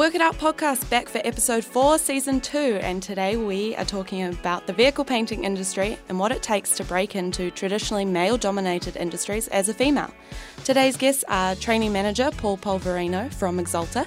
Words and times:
Work 0.00 0.14
It 0.14 0.22
Out 0.22 0.36
podcast 0.38 0.88
back 0.88 1.10
for 1.10 1.20
episode 1.24 1.62
4, 1.62 1.98
season 1.98 2.40
2, 2.40 2.78
and 2.80 3.02
today 3.02 3.36
we 3.36 3.76
are 3.76 3.84
talking 3.84 4.24
about 4.24 4.66
the 4.66 4.72
vehicle 4.72 5.04
painting 5.04 5.44
industry 5.44 5.98
and 6.08 6.18
what 6.18 6.32
it 6.32 6.42
takes 6.42 6.74
to 6.78 6.84
break 6.84 7.16
into 7.16 7.50
traditionally 7.50 8.06
male 8.06 8.38
dominated 8.38 8.96
industries 8.96 9.48
as 9.48 9.68
a 9.68 9.74
female. 9.74 10.10
Today's 10.64 10.96
guests 10.96 11.22
are 11.28 11.54
training 11.56 11.92
manager 11.92 12.30
Paul 12.30 12.56
Polverino 12.56 13.30
from 13.34 13.58
Axalta 13.58 14.06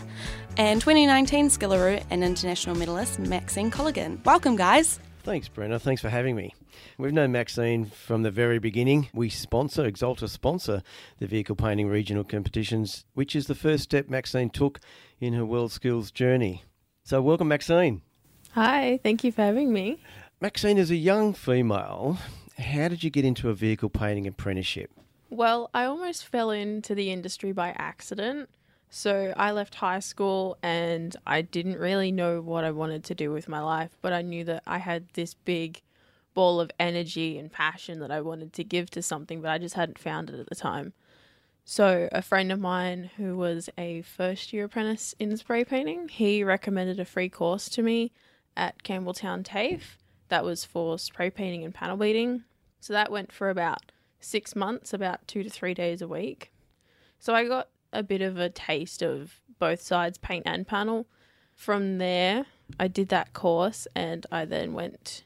and 0.57 0.81
2019 0.81 1.49
Skillaroo 1.49 2.03
and 2.09 2.23
international 2.23 2.75
medalist 2.75 3.19
Maxine 3.19 3.69
Colligan. 3.69 4.23
Welcome, 4.25 4.55
guys. 4.55 4.99
Thanks, 5.21 5.47
Brenna. 5.47 5.79
Thanks 5.79 6.01
for 6.01 6.09
having 6.09 6.35
me. 6.35 6.55
We've 6.97 7.13
known 7.13 7.31
Maxine 7.31 7.85
from 7.85 8.23
the 8.23 8.31
very 8.31 8.59
beginning. 8.59 9.09
We 9.13 9.29
sponsor, 9.29 9.89
Axalta 9.89 10.29
sponsor 10.29 10.83
the 11.19 11.27
vehicle 11.27 11.55
painting 11.55 11.87
regional 11.87 12.23
competitions, 12.23 13.05
which 13.13 13.35
is 13.35 13.47
the 13.47 13.55
first 13.55 13.83
step 13.83 14.09
Maxine 14.09 14.49
took 14.49 14.79
in 15.19 15.33
her 15.33 15.45
world 15.45 15.71
skills 15.71 16.11
journey. 16.11 16.63
So, 17.03 17.21
welcome, 17.21 17.47
Maxine. 17.47 18.01
Hi, 18.51 18.99
thank 19.03 19.23
you 19.23 19.31
for 19.31 19.41
having 19.41 19.73
me. 19.73 19.99
Maxine, 20.39 20.77
as 20.77 20.91
a 20.91 20.95
young 20.95 21.33
female, 21.33 22.17
how 22.57 22.87
did 22.87 23.03
you 23.03 23.09
get 23.09 23.25
into 23.25 23.49
a 23.49 23.53
vehicle 23.53 23.89
painting 23.89 24.27
apprenticeship? 24.27 24.91
Well, 25.29 25.69
I 25.73 25.85
almost 25.85 26.27
fell 26.27 26.51
into 26.51 26.93
the 26.93 27.11
industry 27.11 27.51
by 27.51 27.69
accident. 27.77 28.49
So 28.95 29.33
I 29.35 29.49
left 29.49 29.73
high 29.73 30.01
school 30.01 30.55
and 30.61 31.15
I 31.25 31.41
didn't 31.41 31.79
really 31.79 32.11
know 32.11 32.41
what 32.41 32.63
I 32.63 32.69
wanted 32.69 33.03
to 33.05 33.15
do 33.15 33.31
with 33.31 33.49
my 33.49 33.59
life, 33.59 33.97
but 34.03 34.13
I 34.13 34.21
knew 34.21 34.43
that 34.43 34.61
I 34.67 34.77
had 34.77 35.07
this 35.13 35.33
big 35.33 35.81
ball 36.33 36.59
of 36.59 36.71
energy 36.79 37.37
and 37.37 37.51
passion 37.51 37.99
that 37.99 38.11
I 38.11 38.21
wanted 38.21 38.53
to 38.53 38.63
give 38.63 38.89
to 38.91 39.01
something, 39.01 39.41
but 39.41 39.51
I 39.51 39.57
just 39.57 39.75
hadn't 39.75 39.99
found 39.99 40.29
it 40.29 40.39
at 40.39 40.47
the 40.47 40.55
time. 40.55 40.93
So 41.65 42.09
a 42.11 42.21
friend 42.21 42.51
of 42.51 42.59
mine 42.59 43.09
who 43.17 43.37
was 43.37 43.69
a 43.77 44.01
first 44.01 44.51
year 44.51 44.65
apprentice 44.65 45.15
in 45.19 45.35
spray 45.37 45.63
painting, 45.63 46.09
he 46.09 46.43
recommended 46.43 46.99
a 46.99 47.05
free 47.05 47.29
course 47.29 47.69
to 47.69 47.81
me 47.81 48.11
at 48.57 48.83
Campbelltown 48.83 49.43
TAFE 49.45 49.97
that 50.27 50.43
was 50.43 50.65
for 50.65 50.99
spray 50.99 51.29
painting 51.29 51.63
and 51.63 51.73
panel 51.73 51.97
beating. 51.97 52.43
So 52.79 52.91
that 52.93 53.11
went 53.11 53.31
for 53.31 53.49
about 53.49 53.91
six 54.19 54.55
months, 54.55 54.93
about 54.93 55.27
two 55.27 55.43
to 55.43 55.49
three 55.49 55.73
days 55.73 56.01
a 56.01 56.07
week. 56.07 56.51
So 57.19 57.33
I 57.33 57.47
got 57.47 57.69
a 57.93 58.03
bit 58.03 58.21
of 58.21 58.37
a 58.37 58.49
taste 58.49 59.01
of 59.01 59.39
both 59.59 59.81
sides, 59.81 60.17
paint 60.17 60.43
and 60.45 60.67
panel. 60.67 61.07
From 61.55 61.97
there, 61.97 62.45
I 62.79 62.87
did 62.87 63.09
that 63.09 63.33
course 63.33 63.87
and 63.95 64.25
I 64.31 64.45
then 64.45 64.73
went 64.73 65.23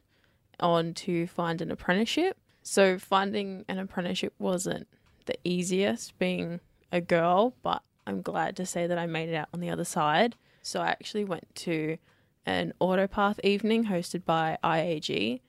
on 0.59 0.93
to 0.93 1.27
find 1.27 1.61
an 1.61 1.71
apprenticeship. 1.71 2.37
So, 2.63 2.97
finding 2.97 3.65
an 3.67 3.79
apprenticeship 3.79 4.33
wasn't 4.39 4.87
the 5.25 5.35
easiest 5.43 6.17
being 6.19 6.59
a 6.91 7.01
girl, 7.01 7.55
but 7.63 7.81
I'm 8.05 8.21
glad 8.21 8.55
to 8.57 8.65
say 8.65 8.87
that 8.87 8.97
I 8.97 9.05
made 9.05 9.29
it 9.29 9.35
out 9.35 9.49
on 9.53 9.59
the 9.59 9.69
other 9.69 9.85
side. 9.85 10.35
So, 10.61 10.81
I 10.81 10.87
actually 10.87 11.23
went 11.23 11.53
to 11.55 11.97
an 12.45 12.73
Autopath 12.81 13.39
evening 13.43 13.85
hosted 13.85 14.25
by 14.25 14.57
IAG, 14.63 15.41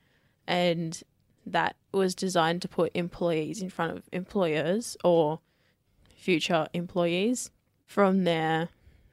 and 0.47 1.01
that 1.45 1.75
was 1.91 2.15
designed 2.15 2.61
to 2.61 2.67
put 2.67 2.91
employees 2.93 3.61
in 3.61 3.69
front 3.69 3.97
of 3.97 4.03
employers 4.11 4.95
or 5.03 5.39
future 6.15 6.67
employees. 6.73 7.51
From 7.85 8.23
there, 8.23 8.69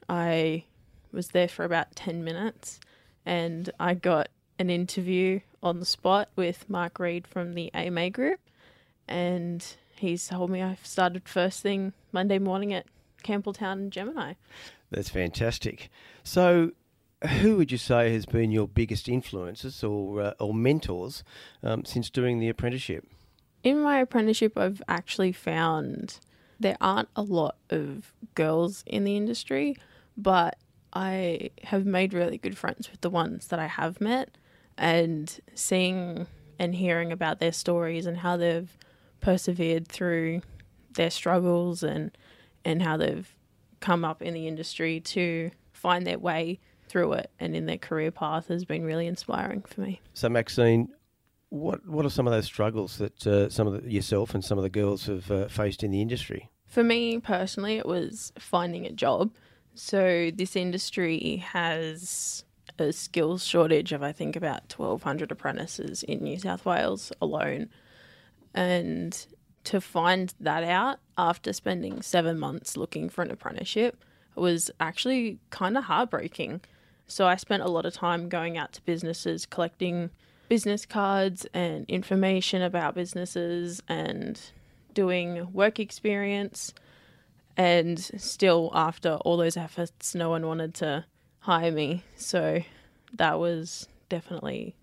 I 0.08 0.64
was 1.12 1.28
there 1.28 1.48
for 1.48 1.64
about 1.64 1.96
10 1.96 2.22
minutes 2.22 2.78
and 3.24 3.70
I 3.80 3.94
got 3.94 4.28
an 4.58 4.70
interview 4.70 5.40
on 5.66 5.80
the 5.80 5.86
spot 5.86 6.30
with 6.36 6.68
Mark 6.70 6.98
Reed 6.98 7.26
from 7.26 7.54
the 7.54 7.72
AMA 7.74 8.10
group. 8.10 8.40
And 9.08 9.64
he's 9.96 10.26
told 10.28 10.50
me 10.50 10.62
I've 10.62 10.86
started 10.86 11.28
first 11.28 11.62
thing 11.62 11.92
Monday 12.12 12.38
morning 12.38 12.72
at 12.72 12.86
Campbelltown 13.24 13.72
and 13.72 13.92
Gemini. 13.92 14.34
That's 14.90 15.08
fantastic. 15.08 15.90
So, 16.22 16.72
who 17.40 17.56
would 17.56 17.72
you 17.72 17.78
say 17.78 18.12
has 18.12 18.26
been 18.26 18.50
your 18.50 18.68
biggest 18.68 19.08
influences 19.08 19.82
or, 19.82 20.20
uh, 20.20 20.32
or 20.38 20.54
mentors 20.54 21.24
um, 21.62 21.84
since 21.84 22.10
doing 22.10 22.38
the 22.38 22.48
apprenticeship? 22.48 23.04
In 23.64 23.80
my 23.80 23.98
apprenticeship, 23.98 24.56
I've 24.56 24.82
actually 24.86 25.32
found 25.32 26.20
there 26.60 26.76
aren't 26.80 27.08
a 27.16 27.22
lot 27.22 27.56
of 27.70 28.12
girls 28.34 28.84
in 28.86 29.04
the 29.04 29.16
industry, 29.16 29.76
but 30.16 30.58
I 30.92 31.50
have 31.64 31.84
made 31.84 32.14
really 32.14 32.38
good 32.38 32.56
friends 32.56 32.90
with 32.90 33.00
the 33.00 33.10
ones 33.10 33.48
that 33.48 33.58
I 33.58 33.66
have 33.66 34.00
met 34.00 34.36
and 34.78 35.40
seeing 35.54 36.26
and 36.58 36.74
hearing 36.74 37.12
about 37.12 37.38
their 37.38 37.52
stories 37.52 38.06
and 38.06 38.18
how 38.18 38.36
they've 38.36 38.76
persevered 39.20 39.88
through 39.88 40.40
their 40.94 41.10
struggles 41.10 41.82
and 41.82 42.16
and 42.64 42.82
how 42.82 42.96
they've 42.96 43.34
come 43.80 44.04
up 44.04 44.22
in 44.22 44.34
the 44.34 44.48
industry 44.48 45.00
to 45.00 45.50
find 45.72 46.06
their 46.06 46.18
way 46.18 46.58
through 46.88 47.12
it 47.12 47.30
and 47.38 47.54
in 47.54 47.66
their 47.66 47.78
career 47.78 48.10
path 48.10 48.48
has 48.48 48.64
been 48.64 48.84
really 48.84 49.06
inspiring 49.06 49.62
for 49.62 49.80
me. 49.80 50.00
So 50.14 50.28
Maxine, 50.28 50.88
what 51.50 51.86
what 51.86 52.04
are 52.04 52.10
some 52.10 52.26
of 52.26 52.32
those 52.32 52.46
struggles 52.46 52.98
that 52.98 53.26
uh, 53.26 53.48
some 53.48 53.66
of 53.66 53.82
the, 53.82 53.90
yourself 53.90 54.34
and 54.34 54.44
some 54.44 54.58
of 54.58 54.62
the 54.62 54.70
girls 54.70 55.06
have 55.06 55.30
uh, 55.30 55.48
faced 55.48 55.82
in 55.82 55.90
the 55.90 56.00
industry? 56.00 56.50
For 56.66 56.82
me 56.82 57.18
personally, 57.18 57.76
it 57.76 57.86
was 57.86 58.32
finding 58.38 58.86
a 58.86 58.92
job. 58.92 59.32
So 59.74 60.30
this 60.34 60.56
industry 60.56 61.36
has 61.52 62.44
a 62.80 62.92
skills 62.92 63.44
shortage 63.44 63.92
of 63.92 64.02
I 64.02 64.12
think 64.12 64.36
about 64.36 64.72
1200 64.76 65.30
apprentices 65.30 66.02
in 66.02 66.22
New 66.22 66.38
South 66.38 66.64
Wales 66.64 67.12
alone. 67.20 67.68
And 68.54 69.26
to 69.64 69.80
find 69.80 70.32
that 70.40 70.64
out 70.64 70.98
after 71.18 71.52
spending 71.52 72.02
7 72.02 72.38
months 72.38 72.76
looking 72.76 73.08
for 73.08 73.22
an 73.22 73.30
apprenticeship 73.30 74.04
was 74.34 74.70
actually 74.80 75.38
kind 75.50 75.76
of 75.76 75.84
heartbreaking. 75.84 76.60
So 77.06 77.26
I 77.26 77.36
spent 77.36 77.62
a 77.62 77.68
lot 77.68 77.86
of 77.86 77.94
time 77.94 78.28
going 78.28 78.58
out 78.58 78.72
to 78.74 78.82
businesses 78.82 79.46
collecting 79.46 80.10
business 80.48 80.86
cards 80.86 81.46
and 81.52 81.84
information 81.88 82.62
about 82.62 82.94
businesses 82.94 83.82
and 83.88 84.40
doing 84.94 85.52
work 85.52 85.80
experience. 85.80 86.72
And 87.56 87.98
still, 87.98 88.70
after 88.74 89.14
all 89.24 89.36
those 89.36 89.56
efforts, 89.56 90.14
no 90.14 90.30
one 90.30 90.46
wanted 90.46 90.74
to 90.74 91.04
hire 91.46 91.70
me. 91.70 92.02
So 92.16 92.60
that 93.14 93.38
was 93.38 93.88
definitely 94.08 94.74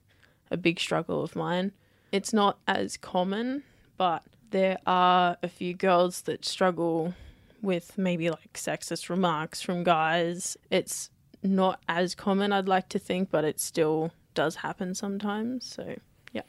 a 0.49 0.55
big 0.55 0.79
struggle 0.79 1.21
of 1.21 1.35
mine. 1.35 1.73
It's 2.13 2.31
not 2.31 2.57
as 2.67 2.95
common, 2.95 3.63
but 3.97 4.23
there 4.51 4.77
are 4.87 5.35
a 5.43 5.49
few 5.49 5.73
girls 5.73 6.21
that 6.21 6.45
struggle 6.45 7.15
with 7.61 7.97
maybe 7.97 8.29
like 8.29 8.53
sexist 8.53 9.09
remarks 9.09 9.61
from 9.61 9.83
guys. 9.83 10.55
It's 10.69 11.09
not 11.43 11.81
as 11.89 12.15
common, 12.15 12.53
I'd 12.53 12.69
like 12.69 12.87
to 12.89 12.99
think, 12.99 13.29
but 13.29 13.43
it 13.43 13.59
still 13.59 14.13
does 14.33 14.55
happen 14.55 14.95
sometimes. 14.95 15.65
So, 15.65 15.95
yeah. 16.31 16.43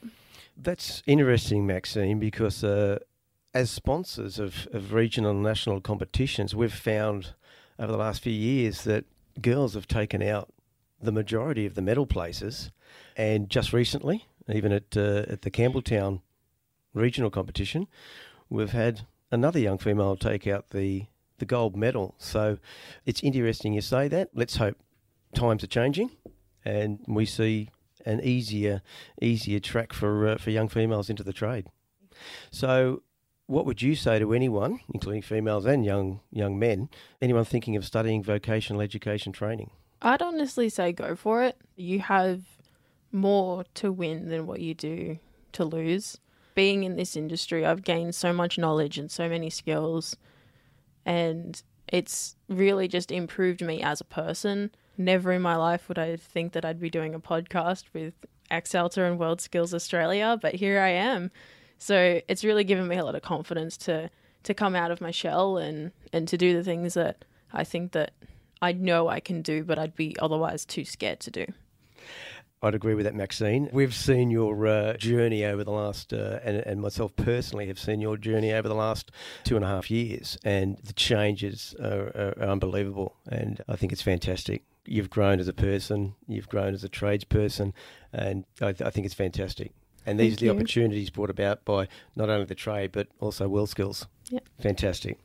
That's 0.55 1.03
interesting, 1.05 1.67
Maxine, 1.67 2.19
because 2.19 2.63
uh, 2.63 2.99
as 3.53 3.69
sponsors 3.69 4.39
of, 4.39 4.69
of 4.71 4.93
regional 4.93 5.31
and 5.31 5.43
national 5.43 5.81
competitions, 5.81 6.55
we've 6.55 6.73
found 6.73 7.33
over 7.77 7.91
the 7.91 7.97
last 7.97 8.23
few 8.23 8.31
years 8.31 8.85
that 8.85 9.03
girls 9.41 9.73
have 9.73 9.87
taken 9.87 10.21
out 10.21 10.53
the 11.01 11.11
majority 11.11 11.65
of 11.65 11.75
the 11.75 11.81
medal 11.81 12.05
places. 12.05 12.71
And 13.15 13.49
just 13.49 13.73
recently, 13.73 14.25
even 14.47 14.71
at, 14.71 14.95
uh, 14.95 15.25
at 15.27 15.41
the 15.41 15.51
Campbelltown 15.51 16.21
regional 16.93 17.29
competition, 17.29 17.87
we've 18.49 18.71
had 18.71 19.01
another 19.31 19.59
young 19.59 19.77
female 19.77 20.15
take 20.15 20.47
out 20.47 20.69
the, 20.69 21.05
the 21.37 21.45
gold 21.45 21.75
medal. 21.75 22.15
So 22.17 22.57
it's 23.05 23.21
interesting 23.21 23.73
you 23.73 23.81
say 23.81 24.07
that. 24.07 24.29
Let's 24.33 24.57
hope 24.57 24.77
times 25.33 25.63
are 25.63 25.67
changing 25.67 26.11
and 26.63 26.99
we 27.07 27.25
see 27.25 27.69
an 28.05 28.21
easier 28.21 28.81
easier 29.21 29.59
track 29.59 29.93
for 29.93 30.27
uh, 30.27 30.37
for 30.37 30.49
young 30.51 30.69
females 30.69 31.09
into 31.09 31.23
the 31.23 31.33
trade. 31.33 31.67
So, 32.51 33.03
what 33.47 33.65
would 33.65 33.81
you 33.81 33.95
say 33.95 34.19
to 34.19 34.33
anyone, 34.33 34.79
including 34.93 35.21
females 35.21 35.65
and 35.65 35.85
young 35.85 36.19
young 36.31 36.57
men, 36.57 36.89
anyone 37.21 37.45
thinking 37.45 37.75
of 37.75 37.85
studying 37.85 38.23
vocational 38.23 38.81
education 38.81 39.31
training? 39.31 39.71
I'd 40.01 40.21
honestly 40.21 40.69
say 40.69 40.91
go 40.91 41.15
for 41.15 41.43
it. 41.43 41.57
You 41.75 41.99
have 41.99 42.41
more 43.11 43.65
to 43.75 43.91
win 43.91 44.29
than 44.29 44.45
what 44.45 44.59
you 44.59 44.73
do 44.73 45.19
to 45.53 45.63
lose. 45.63 46.19
Being 46.53 46.83
in 46.83 46.95
this 46.95 47.15
industry, 47.15 47.65
I've 47.65 47.83
gained 47.83 48.15
so 48.15 48.31
much 48.31 48.57
knowledge 48.57 48.97
and 48.97 49.11
so 49.11 49.27
many 49.27 49.49
skills, 49.49 50.15
and 51.05 51.61
it's 51.87 52.35
really 52.47 52.87
just 52.87 53.11
improved 53.11 53.61
me 53.61 53.81
as 53.81 54.01
a 54.01 54.05
person 54.05 54.71
never 54.97 55.31
in 55.31 55.41
my 55.41 55.55
life 55.55 55.87
would 55.87 55.99
I 55.99 56.15
think 56.15 56.53
that 56.53 56.65
I'd 56.65 56.79
be 56.79 56.89
doing 56.89 57.13
a 57.13 57.19
podcast 57.19 57.85
with 57.93 58.13
Axalta 58.49 59.07
and 59.07 59.19
World 59.19 59.41
Skills 59.41 59.73
Australia, 59.73 60.37
but 60.41 60.55
here 60.55 60.79
I 60.79 60.89
am. 60.89 61.31
So 61.77 62.21
it's 62.27 62.43
really 62.43 62.63
given 62.63 62.87
me 62.87 62.97
a 62.97 63.05
lot 63.05 63.15
of 63.15 63.21
confidence 63.21 63.77
to 63.77 64.09
to 64.43 64.53
come 64.53 64.75
out 64.75 64.91
of 64.91 65.01
my 65.01 65.11
shell 65.11 65.57
and 65.57 65.91
and 66.13 66.27
to 66.27 66.37
do 66.37 66.53
the 66.53 66.63
things 66.63 66.93
that 66.93 67.25
I 67.53 67.63
think 67.63 67.91
that 67.93 68.11
I 68.61 68.71
know 68.71 69.07
I 69.07 69.19
can 69.19 69.41
do, 69.41 69.63
but 69.63 69.77
I'd 69.77 69.95
be 69.95 70.15
otherwise 70.19 70.65
too 70.65 70.85
scared 70.85 71.19
to 71.21 71.31
do. 71.31 71.45
I'd 72.61 72.73
agree 72.73 72.95
with 72.95 73.05
that, 73.05 73.13
Maxine. 73.13 73.69
We've 73.71 73.93
seen 73.93 74.31
your 74.31 74.65
uh, 74.65 74.93
journey 74.97 75.45
over 75.45 75.63
the 75.63 75.71
last, 75.71 76.13
uh, 76.13 76.39
and, 76.43 76.57
and 76.57 76.81
myself 76.81 77.15
personally 77.15 77.67
have 77.67 77.77
seen 77.77 78.01
your 78.01 78.17
journey 78.17 78.53
over 78.53 78.67
the 78.67 78.75
last 78.75 79.11
two 79.43 79.55
and 79.55 79.63
a 79.63 79.67
half 79.67 79.91
years, 79.91 80.37
and 80.43 80.77
the 80.83 80.93
changes 80.93 81.75
are, 81.79 82.33
are, 82.39 82.49
unbelievable. 82.49 83.17
And 83.27 83.61
I 83.67 83.75
think 83.75 83.91
it's 83.91 84.01
fantastic. 84.01 84.63
You've 84.85 85.11
grown 85.11 85.39
as 85.39 85.47
a 85.47 85.53
person, 85.53 86.15
you've 86.27 86.49
grown 86.49 86.73
as 86.73 86.83
a 86.83 86.89
tradesperson, 86.89 87.73
and 88.11 88.45
I, 88.59 88.71
th- 88.71 88.81
I 88.81 88.89
think 88.89 89.05
it's 89.05 89.15
fantastic. 89.15 89.73
And 90.05 90.19
these 90.19 90.33
Thank 90.33 90.37
are 90.37 90.39
the 90.39 90.45
you. 90.45 90.51
opportunities 90.51 91.09
brought 91.09 91.29
about 91.29 91.65
by 91.65 91.87
not 92.15 92.29
only 92.29 92.45
the 92.45 92.55
trade 92.55 92.91
but 92.91 93.07
also 93.19 93.47
World 93.47 93.69
Skills. 93.69 94.07
Yeah. 94.29 94.39
Fantastic. 94.59 95.17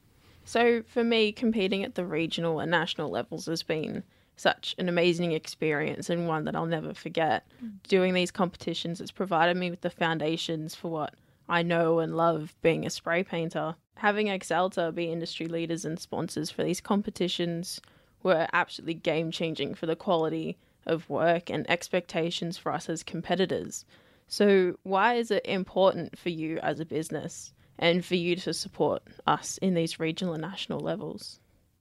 So 0.44 0.82
for 0.86 1.04
me, 1.04 1.32
competing 1.32 1.84
at 1.84 1.94
the 1.94 2.04
regional 2.04 2.60
and 2.60 2.70
national 2.70 3.10
levels 3.10 3.46
has 3.46 3.62
been 3.62 4.02
such 4.36 4.74
an 4.78 4.88
amazing 4.88 5.32
experience 5.32 6.08
and 6.08 6.26
one 6.26 6.44
that 6.44 6.56
I'll 6.56 6.66
never 6.66 6.94
forget. 6.94 7.46
Mm. 7.62 7.82
Doing 7.88 8.14
these 8.14 8.30
competitions 8.30 8.98
has 8.98 9.10
provided 9.10 9.56
me 9.56 9.70
with 9.70 9.82
the 9.82 9.90
foundations 9.90 10.74
for 10.74 10.90
what 10.90 11.14
I 11.48 11.62
know 11.62 11.98
and 11.98 12.16
love 12.16 12.54
being 12.62 12.86
a 12.86 12.90
spray 12.90 13.22
painter. 13.22 13.74
Having 13.96 14.28
Axalta 14.28 14.94
be 14.94 15.12
industry 15.12 15.46
leaders 15.46 15.84
and 15.84 15.98
sponsors 15.98 16.50
for 16.50 16.64
these 16.64 16.80
competitions 16.80 17.80
were 18.22 18.46
absolutely 18.52 18.94
game 18.94 19.30
changing 19.30 19.74
for 19.74 19.84
the 19.84 19.96
quality 19.96 20.56
of 20.86 21.10
work 21.10 21.50
and 21.50 21.68
expectations 21.70 22.56
for 22.56 22.72
us 22.72 22.88
as 22.88 23.02
competitors. 23.02 23.84
So, 24.30 24.76
why 24.84 25.14
is 25.14 25.32
it 25.32 25.44
important 25.44 26.16
for 26.16 26.28
you 26.28 26.60
as 26.60 26.78
a 26.78 26.84
business 26.84 27.52
and 27.80 28.04
for 28.04 28.14
you 28.14 28.36
to 28.36 28.54
support 28.54 29.02
us 29.26 29.58
in 29.58 29.74
these 29.74 29.98
regional 29.98 30.34
and 30.34 30.40
national 30.40 30.78
levels? 30.78 31.40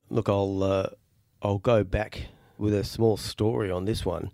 Look, 0.09 0.27
I'll 0.27 0.63
uh, 0.63 0.87
I'll 1.43 1.59
go 1.59 1.83
back 1.83 2.25
with 2.57 2.73
a 2.73 2.83
small 2.83 3.17
story 3.17 3.69
on 3.69 3.85
this 3.85 4.03
one. 4.03 4.31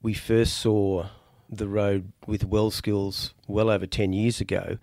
We 0.00 0.14
first 0.14 0.56
saw 0.56 1.08
the 1.50 1.66
road 1.66 2.12
with 2.28 2.44
World 2.44 2.74
Skills 2.74 3.34
well 3.48 3.70
over 3.70 3.86
ten 3.86 4.12
years 4.12 4.40
ago. 4.40 4.78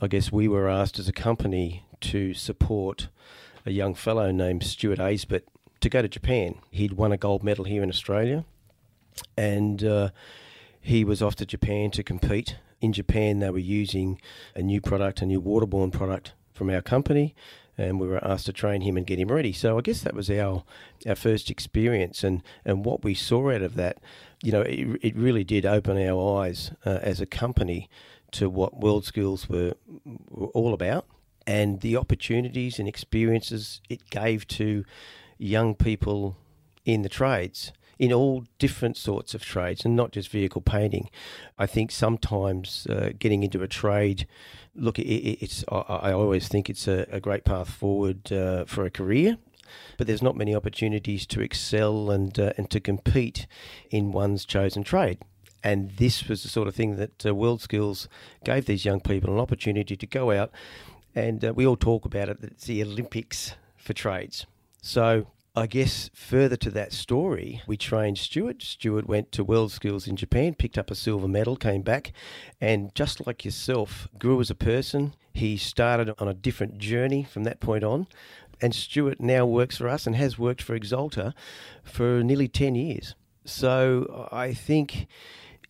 I 0.00 0.06
guess 0.06 0.32
we 0.32 0.48
were 0.48 0.66
asked 0.66 0.98
as 0.98 1.08
a 1.08 1.12
company 1.12 1.84
to 2.00 2.32
support 2.32 3.08
a 3.66 3.70
young 3.70 3.94
fellow 3.94 4.30
named 4.30 4.62
Stuart 4.62 4.98
Aisbett 4.98 5.42
to 5.80 5.90
go 5.90 6.00
to 6.00 6.08
Japan. 6.08 6.54
He'd 6.70 6.94
won 6.94 7.12
a 7.12 7.18
gold 7.18 7.44
medal 7.44 7.66
here 7.66 7.82
in 7.82 7.90
Australia, 7.90 8.46
and 9.36 9.84
uh, 9.84 10.08
he 10.84 11.02
was 11.02 11.22
off 11.22 11.34
to 11.36 11.46
Japan 11.46 11.90
to 11.92 12.02
compete. 12.02 12.56
In 12.78 12.92
Japan, 12.92 13.38
they 13.38 13.48
were 13.48 13.58
using 13.58 14.20
a 14.54 14.60
new 14.60 14.82
product, 14.82 15.22
a 15.22 15.26
new 15.26 15.40
waterborne 15.40 15.90
product 15.90 16.34
from 16.52 16.68
our 16.68 16.82
company, 16.82 17.34
and 17.78 17.98
we 17.98 18.06
were 18.06 18.22
asked 18.22 18.44
to 18.46 18.52
train 18.52 18.82
him 18.82 18.98
and 18.98 19.06
get 19.06 19.18
him 19.18 19.32
ready. 19.32 19.50
So 19.50 19.78
I 19.78 19.80
guess 19.80 20.02
that 20.02 20.12
was 20.12 20.28
our 20.28 20.62
our 21.06 21.14
first 21.14 21.50
experience, 21.50 22.22
and, 22.22 22.42
and 22.66 22.84
what 22.84 23.02
we 23.02 23.14
saw 23.14 23.50
out 23.50 23.62
of 23.62 23.76
that, 23.76 23.96
you 24.42 24.52
know, 24.52 24.60
it, 24.60 24.98
it 25.00 25.16
really 25.16 25.42
did 25.42 25.64
open 25.64 25.96
our 25.96 26.42
eyes 26.42 26.70
uh, 26.84 26.98
as 27.00 27.18
a 27.18 27.26
company 27.26 27.88
to 28.32 28.50
what 28.50 28.78
World 28.78 29.06
Skills 29.06 29.48
were, 29.48 29.72
were 30.28 30.48
all 30.48 30.74
about, 30.74 31.06
and 31.46 31.80
the 31.80 31.96
opportunities 31.96 32.78
and 32.78 32.86
experiences 32.86 33.80
it 33.88 34.10
gave 34.10 34.46
to 34.48 34.84
young 35.38 35.74
people 35.74 36.36
in 36.84 37.00
the 37.00 37.08
trades 37.08 37.72
in 37.98 38.12
all 38.12 38.44
different 38.58 38.96
sorts 38.96 39.34
of 39.34 39.42
trades 39.42 39.84
and 39.84 39.94
not 39.96 40.12
just 40.12 40.28
vehicle 40.28 40.60
painting. 40.60 41.10
I 41.58 41.66
think 41.66 41.90
sometimes 41.90 42.86
uh, 42.88 43.10
getting 43.18 43.42
into 43.42 43.62
a 43.62 43.68
trade, 43.68 44.26
look, 44.74 44.98
it, 44.98 45.02
it's 45.04 45.64
I, 45.70 45.76
I, 45.76 46.12
always 46.12 46.48
think 46.48 46.68
it's 46.68 46.88
a, 46.88 47.06
a 47.10 47.20
great 47.20 47.44
path 47.44 47.70
forward 47.70 48.32
uh, 48.32 48.64
for 48.64 48.84
a 48.84 48.90
career. 48.90 49.38
But 49.96 50.06
there's 50.06 50.22
not 50.22 50.36
many 50.36 50.54
opportunities 50.54 51.26
to 51.26 51.40
excel 51.40 52.10
and 52.10 52.38
uh, 52.38 52.52
and 52.56 52.70
to 52.70 52.80
compete 52.80 53.46
in 53.90 54.12
one's 54.12 54.44
chosen 54.44 54.84
trade. 54.84 55.18
And 55.64 55.90
this 55.96 56.28
was 56.28 56.42
the 56.42 56.48
sort 56.48 56.68
of 56.68 56.74
thing 56.74 56.96
that 56.96 57.24
uh, 57.24 57.34
World 57.34 57.62
Skills 57.62 58.06
gave 58.44 58.66
these 58.66 58.84
young 58.84 59.00
people 59.00 59.32
an 59.32 59.40
opportunity 59.40 59.96
to 59.96 60.06
go 60.06 60.30
out. 60.30 60.50
And 61.14 61.44
uh, 61.44 61.54
we 61.54 61.66
all 61.66 61.76
talk 61.76 62.04
about 62.04 62.28
it 62.28 62.38
it's 62.42 62.66
the 62.66 62.82
Olympics 62.82 63.54
for 63.76 63.94
trades. 63.94 64.46
So 64.82 65.26
I 65.56 65.68
guess 65.68 66.10
further 66.12 66.56
to 66.56 66.70
that 66.72 66.92
story, 66.92 67.62
we 67.68 67.76
trained 67.76 68.18
Stuart. 68.18 68.60
Stuart 68.60 69.06
went 69.06 69.30
to 69.32 69.44
World 69.44 69.70
Skills 69.70 70.08
in 70.08 70.16
Japan, 70.16 70.54
picked 70.54 70.76
up 70.76 70.90
a 70.90 70.96
silver 70.96 71.28
medal, 71.28 71.54
came 71.54 71.82
back, 71.82 72.12
and 72.60 72.92
just 72.96 73.24
like 73.24 73.44
yourself, 73.44 74.08
grew 74.18 74.40
as 74.40 74.50
a 74.50 74.56
person. 74.56 75.14
He 75.32 75.56
started 75.56 76.12
on 76.18 76.26
a 76.26 76.34
different 76.34 76.78
journey 76.78 77.22
from 77.22 77.44
that 77.44 77.60
point 77.60 77.84
on. 77.84 78.08
And 78.60 78.74
Stuart 78.74 79.20
now 79.20 79.46
works 79.46 79.76
for 79.76 79.88
us 79.88 80.08
and 80.08 80.16
has 80.16 80.40
worked 80.40 80.60
for 80.60 80.76
Axalta 80.76 81.34
for 81.84 82.24
nearly 82.24 82.48
10 82.48 82.74
years. 82.74 83.14
So 83.44 84.28
I 84.32 84.54
think 84.54 85.06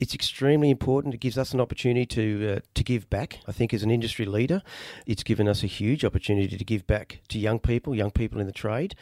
it's 0.00 0.14
extremely 0.14 0.70
important. 0.70 1.14
It 1.14 1.20
gives 1.20 1.38
us 1.38 1.52
an 1.52 1.60
opportunity 1.60 2.06
to 2.06 2.56
uh, 2.56 2.60
to 2.74 2.84
give 2.84 3.08
back. 3.10 3.40
I 3.46 3.52
think 3.52 3.72
as 3.72 3.82
an 3.82 3.90
industry 3.90 4.26
leader, 4.26 4.62
it's 5.06 5.22
given 5.22 5.48
us 5.48 5.62
a 5.62 5.66
huge 5.66 6.04
opportunity 6.04 6.56
to 6.56 6.64
give 6.64 6.86
back 6.86 7.20
to 7.28 7.38
young 7.38 7.58
people, 7.58 7.94
young 7.94 8.10
people 8.10 8.40
in 8.40 8.46
the 8.46 8.52
trade, 8.52 8.94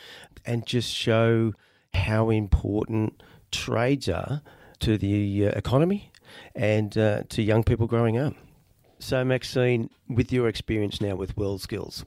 and 0.45 0.67
just 0.67 0.93
show 0.93 1.55
how 1.95 2.31
important 2.31 3.23
trades 3.51 4.09
are 4.09 4.43
to 4.81 4.99
the 4.99 5.47
uh, 5.47 5.51
economy 5.51 6.11
and 6.55 6.97
uh, 6.99 7.23
to 7.29 7.43
young 7.43 7.63
people 7.63 7.87
growing 7.87 8.19
up. 8.19 8.35
So, 8.99 9.25
Maxine, 9.25 9.91
with 10.09 10.33
your 10.33 10.49
experience 10.49 11.01
now 11.01 11.17
with 11.17 11.37
World 11.37 11.61
Skills, 11.61 12.05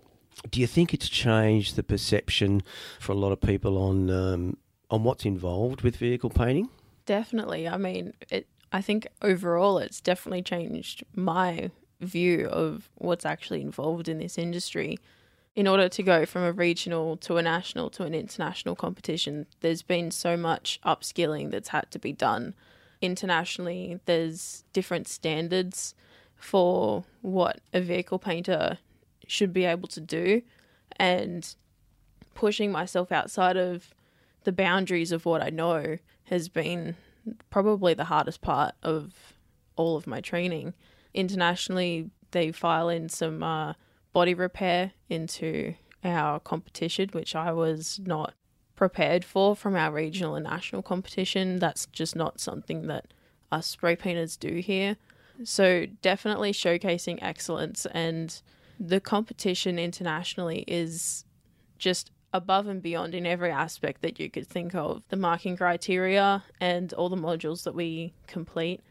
do 0.49 0.61
you 0.61 0.67
think 0.67 0.93
it's 0.93 1.09
changed 1.09 1.75
the 1.75 1.83
perception 1.83 2.63
for 2.99 3.11
a 3.11 3.15
lot 3.15 3.31
of 3.31 3.41
people 3.41 3.77
on 3.77 4.09
um, 4.09 4.57
on 4.89 5.03
what's 5.03 5.25
involved 5.25 5.81
with 5.81 5.97
vehicle 5.97 6.29
painting? 6.29 6.69
Definitely. 7.05 7.67
I 7.67 7.77
mean, 7.77 8.13
it. 8.29 8.47
I 8.75 8.81
think 8.81 9.07
overall, 9.21 9.77
it's 9.77 10.01
definitely 10.01 10.41
changed 10.41 11.05
my 11.15 11.71
view 12.01 12.49
of 12.49 12.89
what's 12.95 13.25
actually 13.25 13.61
involved 13.61 14.09
in 14.09 14.17
this 14.17 14.37
industry. 14.37 14.99
In 15.55 15.65
order 15.65 15.87
to 15.87 16.03
go 16.03 16.25
from 16.25 16.43
a 16.43 16.51
regional 16.51 17.15
to 17.17 17.37
a 17.37 17.41
national 17.41 17.89
to 17.91 18.03
an 18.03 18.13
international 18.13 18.75
competition, 18.75 19.45
there's 19.61 19.81
been 19.81 20.11
so 20.11 20.35
much 20.35 20.81
upskilling 20.85 21.51
that's 21.51 21.69
had 21.69 21.89
to 21.91 21.99
be 21.99 22.11
done. 22.11 22.53
Internationally, 23.01 24.01
there's 24.07 24.65
different 24.73 25.07
standards 25.07 25.95
for 26.35 27.05
what 27.21 27.61
a 27.73 27.79
vehicle 27.79 28.19
painter 28.19 28.79
should 29.25 29.53
be 29.53 29.63
able 29.63 29.87
to 29.87 30.01
do, 30.01 30.41
and 30.97 31.55
pushing 32.33 32.73
myself 32.73 33.09
outside 33.09 33.55
of 33.55 33.95
the 34.43 34.51
boundaries 34.51 35.13
of 35.13 35.25
what 35.25 35.41
I 35.41 35.49
know 35.49 35.97
has 36.25 36.49
been 36.49 36.97
probably 37.49 37.93
the 37.93 38.05
hardest 38.05 38.41
part 38.41 38.75
of 38.83 39.13
all 39.75 39.95
of 39.95 40.07
my 40.07 40.21
training. 40.21 40.73
Internationally, 41.13 42.09
they 42.31 42.51
file 42.51 42.89
in 42.89 43.09
some 43.09 43.43
uh, 43.43 43.73
body 44.13 44.33
repair 44.33 44.91
into 45.09 45.75
our 46.03 46.39
competition, 46.39 47.09
which 47.11 47.35
I 47.35 47.51
was 47.51 47.99
not 48.05 48.33
prepared 48.75 49.23
for 49.23 49.55
from 49.55 49.75
our 49.75 49.91
regional 49.91 50.35
and 50.35 50.43
national 50.43 50.81
competition. 50.81 51.59
That's 51.59 51.85
just 51.87 52.15
not 52.15 52.39
something 52.39 52.87
that 52.87 53.13
us 53.51 53.67
spray 53.67 53.95
painters 53.95 54.37
do 54.37 54.57
here. 54.57 54.97
So, 55.43 55.85
definitely 56.01 56.53
showcasing 56.53 57.19
excellence, 57.21 57.85
and 57.87 58.41
the 58.79 59.01
competition 59.01 59.77
internationally 59.77 60.63
is 60.65 61.25
just 61.77 62.11
above 62.35 62.67
and 62.67 62.81
beyond 62.81 63.15
in 63.15 63.25
every 63.25 63.49
aspect 63.49 64.01
that 64.01 64.19
you 64.19 64.29
could 64.29 64.45
think 64.45 64.75
of. 64.75 65.03
The 65.07 65.15
marking 65.15 65.55
criteria 65.55 66.43
and 66.59 66.91
all 66.93 67.07
the 67.07 67.15
modules 67.15 67.63
that 67.63 67.73
we 67.73 68.13
complete 68.27 68.81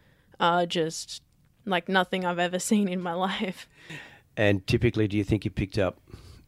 are 0.41 0.65
just 0.65 1.23
like 1.67 1.89
nothing 1.89 2.25
I've 2.25 2.39
ever 2.39 2.59
seen 2.71 2.89
in 2.89 3.01
my 3.01 3.13
life. 3.13 3.69
And 4.37 4.67
typically, 4.67 5.07
do 5.07 5.17
you 5.17 5.25
think 5.25 5.45
you 5.45 5.51
picked 5.51 5.79
up 5.79 6.01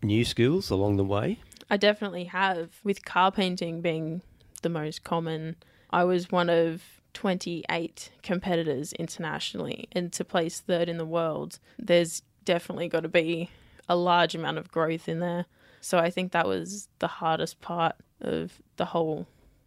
new 0.02 0.24
skills 0.24 0.70
along 0.70 0.96
the 0.96 1.04
way? 1.04 1.38
I 1.68 1.76
definitely 1.76 2.24
have, 2.24 2.80
with 2.82 3.04
car 3.04 3.30
painting 3.30 3.80
being 3.80 4.22
the 4.62 4.68
most 4.68 5.04
common. 5.04 5.56
I 5.90 6.04
was 6.04 6.30
one 6.30 6.48
of 6.48 6.82
28 7.12 8.10
competitors 8.22 8.92
internationally, 8.94 9.88
and 9.92 10.12
to 10.14 10.24
place 10.24 10.60
third 10.60 10.88
in 10.88 10.96
the 10.96 11.04
world, 11.04 11.58
there's 11.78 12.22
definitely 12.44 12.88
got 12.88 13.00
to 13.00 13.08
be 13.08 13.50
a 13.88 13.96
large 13.96 14.34
amount 14.34 14.58
of 14.58 14.70
growth 14.70 15.08
in 15.08 15.20
there. 15.20 15.46
So 15.80 15.98
I 15.98 16.10
think 16.10 16.32
that 16.32 16.46
was 16.46 16.88
the 16.98 17.06
hardest 17.06 17.60
part 17.60 17.96
of 18.20 18.60
the 18.76 18.86
whole 18.86 19.26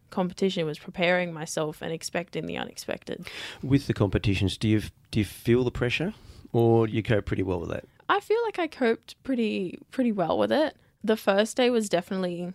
competition 0.09 0.65
was 0.65 0.79
preparing 0.79 1.33
myself 1.33 1.81
and 1.81 1.91
expecting 1.91 2.45
the 2.45 2.57
unexpected. 2.57 3.27
With 3.61 3.87
the 3.87 3.93
competitions, 3.93 4.57
do 4.57 4.67
you 4.67 4.81
do 5.11 5.19
you 5.19 5.25
feel 5.25 5.63
the 5.63 5.71
pressure, 5.71 6.13
or 6.51 6.87
you 6.87 7.03
cope 7.03 7.25
pretty 7.25 7.43
well 7.43 7.59
with 7.59 7.69
that? 7.69 7.85
I 8.07 8.19
feel 8.19 8.39
like 8.45 8.59
I 8.59 8.67
coped 8.67 9.21
pretty 9.23 9.79
pretty 9.91 10.11
well 10.11 10.37
with 10.37 10.51
it. 10.51 10.75
The 11.03 11.17
first 11.17 11.55
day 11.57 11.69
was 11.69 11.89
definitely 11.89 12.53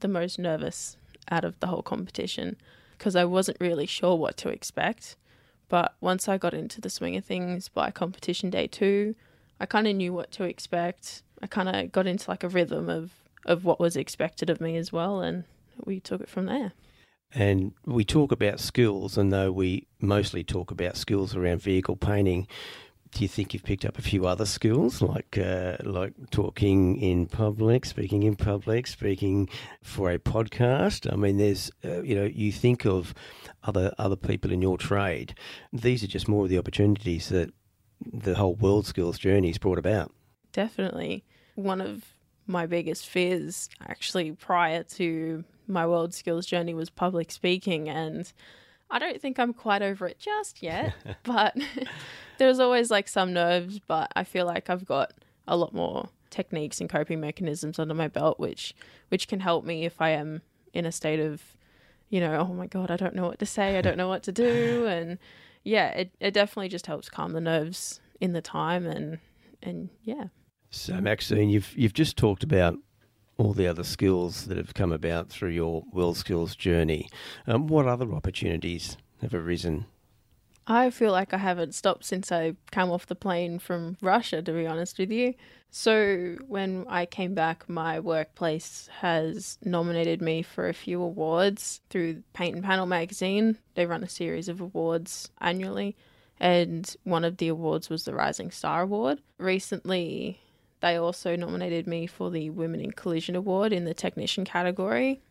the 0.00 0.08
most 0.08 0.38
nervous 0.38 0.96
out 1.30 1.44
of 1.44 1.58
the 1.60 1.66
whole 1.66 1.82
competition 1.82 2.56
because 2.96 3.16
I 3.16 3.24
wasn't 3.24 3.58
really 3.60 3.86
sure 3.86 4.16
what 4.16 4.36
to 4.38 4.48
expect. 4.48 5.16
But 5.68 5.94
once 6.00 6.28
I 6.28 6.38
got 6.38 6.54
into 6.54 6.80
the 6.80 6.90
swing 6.90 7.16
of 7.16 7.24
things 7.24 7.68
by 7.68 7.90
competition 7.90 8.50
day 8.50 8.66
two, 8.66 9.14
I 9.58 9.66
kind 9.66 9.86
of 9.86 9.96
knew 9.96 10.12
what 10.12 10.30
to 10.32 10.44
expect. 10.44 11.22
I 11.44 11.46
kind 11.46 11.68
of 11.68 11.92
got 11.92 12.06
into 12.06 12.30
like 12.30 12.42
a 12.42 12.48
rhythm 12.48 12.88
of 12.88 13.12
of 13.44 13.66
what 13.66 13.78
was 13.78 13.96
expected 13.96 14.48
of 14.48 14.62
me 14.62 14.78
as 14.78 14.90
well, 14.90 15.20
and 15.20 15.44
we 15.84 16.00
took 16.00 16.22
it 16.22 16.28
from 16.30 16.46
there. 16.46 16.72
And 17.34 17.74
we 17.84 18.02
talk 18.02 18.32
about 18.32 18.60
skills, 18.60 19.18
and 19.18 19.30
though 19.30 19.52
we 19.52 19.86
mostly 20.00 20.42
talk 20.42 20.70
about 20.70 20.96
skills 20.96 21.36
around 21.36 21.60
vehicle 21.60 21.96
painting, 21.96 22.48
do 23.12 23.20
you 23.20 23.28
think 23.28 23.52
you've 23.52 23.62
picked 23.62 23.84
up 23.84 23.98
a 23.98 24.02
few 24.02 24.26
other 24.26 24.46
skills 24.46 25.02
like 25.02 25.36
uh, 25.36 25.76
like 25.82 26.14
talking 26.30 26.96
in 26.96 27.26
public, 27.26 27.84
speaking 27.84 28.22
in 28.22 28.36
public, 28.36 28.86
speaking 28.86 29.50
for 29.82 30.10
a 30.10 30.18
podcast? 30.18 31.12
I 31.12 31.16
mean, 31.16 31.36
there's 31.36 31.70
uh, 31.84 32.00
you 32.00 32.14
know 32.14 32.24
you 32.24 32.52
think 32.52 32.86
of 32.86 33.12
other 33.64 33.92
other 33.98 34.16
people 34.16 34.50
in 34.50 34.62
your 34.62 34.78
trade. 34.78 35.34
These 35.74 36.02
are 36.02 36.08
just 36.08 36.26
more 36.26 36.44
of 36.44 36.48
the 36.48 36.58
opportunities 36.58 37.28
that 37.28 37.52
the 38.00 38.34
whole 38.34 38.54
world 38.54 38.86
skills 38.86 39.18
journey 39.18 39.48
has 39.48 39.58
brought 39.58 39.78
about. 39.78 40.10
Definitely, 40.52 41.24
one 41.54 41.80
of 41.80 42.14
my 42.46 42.66
biggest 42.66 43.06
fears 43.06 43.68
actually 43.88 44.32
prior 44.32 44.82
to 44.82 45.44
my 45.66 45.86
world 45.86 46.12
skills 46.12 46.46
journey 46.46 46.74
was 46.74 46.90
public 46.90 47.30
speaking 47.30 47.88
and 47.88 48.32
I 48.90 48.98
don't 48.98 49.20
think 49.20 49.38
I'm 49.38 49.54
quite 49.54 49.82
over 49.82 50.06
it 50.06 50.18
just 50.18 50.62
yet, 50.62 50.94
but 51.22 51.56
there's 52.38 52.60
always 52.60 52.90
like 52.90 53.08
some 53.08 53.32
nerves, 53.32 53.80
but 53.86 54.12
I 54.14 54.24
feel 54.24 54.46
like 54.46 54.68
I've 54.68 54.84
got 54.84 55.12
a 55.48 55.56
lot 55.56 55.74
more 55.74 56.08
techniques 56.30 56.80
and 56.80 56.90
coping 56.90 57.20
mechanisms 57.20 57.78
under 57.78 57.94
my 57.94 58.08
belt 58.08 58.40
which 58.40 58.74
which 59.08 59.28
can 59.28 59.38
help 59.38 59.64
me 59.64 59.84
if 59.84 60.00
I 60.00 60.10
am 60.10 60.42
in 60.72 60.84
a 60.84 60.90
state 60.90 61.20
of 61.20 61.56
you 62.08 62.20
know, 62.20 62.46
oh 62.48 62.52
my 62.52 62.66
god, 62.66 62.90
I 62.90 62.96
don't 62.96 63.14
know 63.14 63.26
what 63.26 63.38
to 63.38 63.46
say, 63.46 63.78
I 63.78 63.80
don't 63.80 63.96
know 63.96 64.08
what 64.08 64.22
to 64.24 64.32
do 64.32 64.86
and 64.88 65.18
yeah, 65.62 65.88
it, 65.90 66.10
it 66.20 66.34
definitely 66.34 66.68
just 66.68 66.86
helps 66.86 67.08
calm 67.08 67.32
the 67.32 67.40
nerves 67.40 68.00
in 68.20 68.32
the 68.32 68.42
time 68.42 68.86
and 68.86 69.18
and 69.62 69.88
yeah. 70.02 70.24
So 70.74 71.00
Maxine, 71.00 71.50
you've 71.50 71.72
you've 71.76 71.94
just 71.94 72.16
talked 72.16 72.42
about 72.42 72.76
all 73.38 73.52
the 73.52 73.66
other 73.66 73.84
skills 73.84 74.46
that 74.46 74.58
have 74.58 74.74
come 74.74 74.92
about 74.92 75.30
through 75.30 75.50
your 75.50 75.84
world 75.92 76.16
skills 76.16 76.56
journey. 76.56 77.08
Um, 77.46 77.68
what 77.68 77.86
other 77.86 78.12
opportunities 78.12 78.96
have 79.22 79.32
arisen? 79.32 79.86
I 80.66 80.90
feel 80.90 81.12
like 81.12 81.32
I 81.32 81.38
haven't 81.38 81.74
stopped 81.74 82.04
since 82.04 82.32
I 82.32 82.56
came 82.72 82.90
off 82.90 83.06
the 83.06 83.14
plane 83.14 83.58
from 83.58 83.96
Russia, 84.00 84.42
to 84.42 84.52
be 84.52 84.66
honest 84.66 84.98
with 84.98 85.10
you. 85.10 85.34
So, 85.70 86.36
when 86.46 86.86
I 86.88 87.06
came 87.06 87.34
back, 87.34 87.68
my 87.68 88.00
workplace 88.00 88.88
has 89.00 89.58
nominated 89.64 90.20
me 90.20 90.42
for 90.42 90.68
a 90.68 90.74
few 90.74 91.00
awards 91.00 91.82
through 91.88 92.22
Paint 92.32 92.56
and 92.56 92.64
Panel 92.64 92.86
magazine. 92.86 93.58
They 93.74 93.86
run 93.86 94.02
a 94.02 94.08
series 94.08 94.48
of 94.48 94.60
awards 94.60 95.30
annually, 95.40 95.96
and 96.40 96.94
one 97.04 97.24
of 97.24 97.36
the 97.36 97.48
awards 97.48 97.88
was 97.88 98.04
the 98.04 98.14
Rising 98.14 98.50
Star 98.50 98.82
Award. 98.82 99.20
Recently, 99.38 100.40
they 100.84 100.96
also 100.96 101.34
nominated 101.34 101.86
me 101.86 102.06
for 102.06 102.30
the 102.30 102.50
Women 102.50 102.78
in 102.78 102.92
Collision 102.92 103.34
Award 103.34 103.72
in 103.72 103.86
the 103.86 103.94
technician 103.94 104.44
category. 104.44 105.22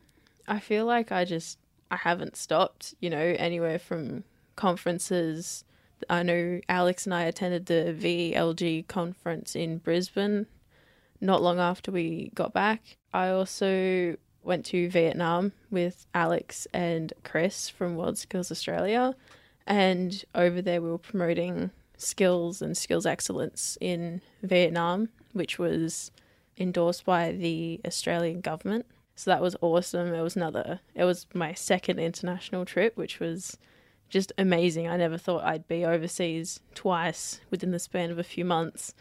I 0.48 0.60
feel 0.60 0.84
like 0.84 1.12
I 1.12 1.26
just 1.26 1.60
I 1.92 1.98
haven't 1.98 2.36
stopped, 2.36 2.96
you 3.00 3.12
know, 3.12 3.36
anywhere 3.38 3.78
from 3.78 4.24
conferences. 4.56 5.64
I 6.10 6.24
know 6.24 6.60
Alex 6.68 7.06
and 7.06 7.14
I 7.14 7.26
attended 7.26 7.68
the 7.68 7.96
VLG 7.96 8.88
conference 8.88 9.56
in 9.56 9.78
Brisbane 9.78 10.48
not 11.22 11.44
long 11.44 11.60
after 11.60 11.92
we 11.92 12.32
got 12.34 12.52
back. 12.52 12.98
I 13.14 13.30
also 13.30 14.18
went 14.42 14.66
to 14.66 14.90
Vietnam 14.90 15.52
with 15.70 16.08
Alex 16.16 16.66
and 16.74 17.14
Chris 17.24 17.70
from 17.70 17.96
World 17.96 18.18
Skills 18.18 18.52
Australia. 18.52 19.14
And 19.68 20.26
over 20.34 20.64
there, 20.64 20.82
we 20.82 20.90
were 20.90 20.98
promoting 20.98 21.70
skills 21.96 22.60
and 22.60 22.76
skills 22.76 23.06
excellence 23.06 23.78
in 23.80 24.20
Vietnam 24.42 25.10
which 25.34 25.60
was 25.60 26.12
endorsed 26.58 27.06
by 27.06 27.32
the 27.32 27.82
Australian 27.86 28.42
government. 28.42 28.86
So 29.16 29.32
that 29.32 29.42
was 29.42 29.56
awesome. 29.62 30.14
It 30.14 30.22
was 30.22 30.36
another, 30.36 30.80
it 30.96 31.04
was 31.04 31.28
my 31.34 31.54
second 31.54 32.00
international 32.00 32.66
trip, 32.66 32.98
which 32.98 33.20
was 33.20 33.58
just 34.10 34.32
amazing. 34.38 34.88
I 34.88 34.98
never 34.98 35.18
thought 35.18 35.44
I'd 35.44 35.68
be 35.68 35.86
overseas 35.86 36.60
twice 36.74 37.42
within 37.50 37.72
the 37.72 37.80
span 37.80 38.12
of 38.12 38.20
a 38.20 38.24
few 38.24 38.46
months, 38.46 38.94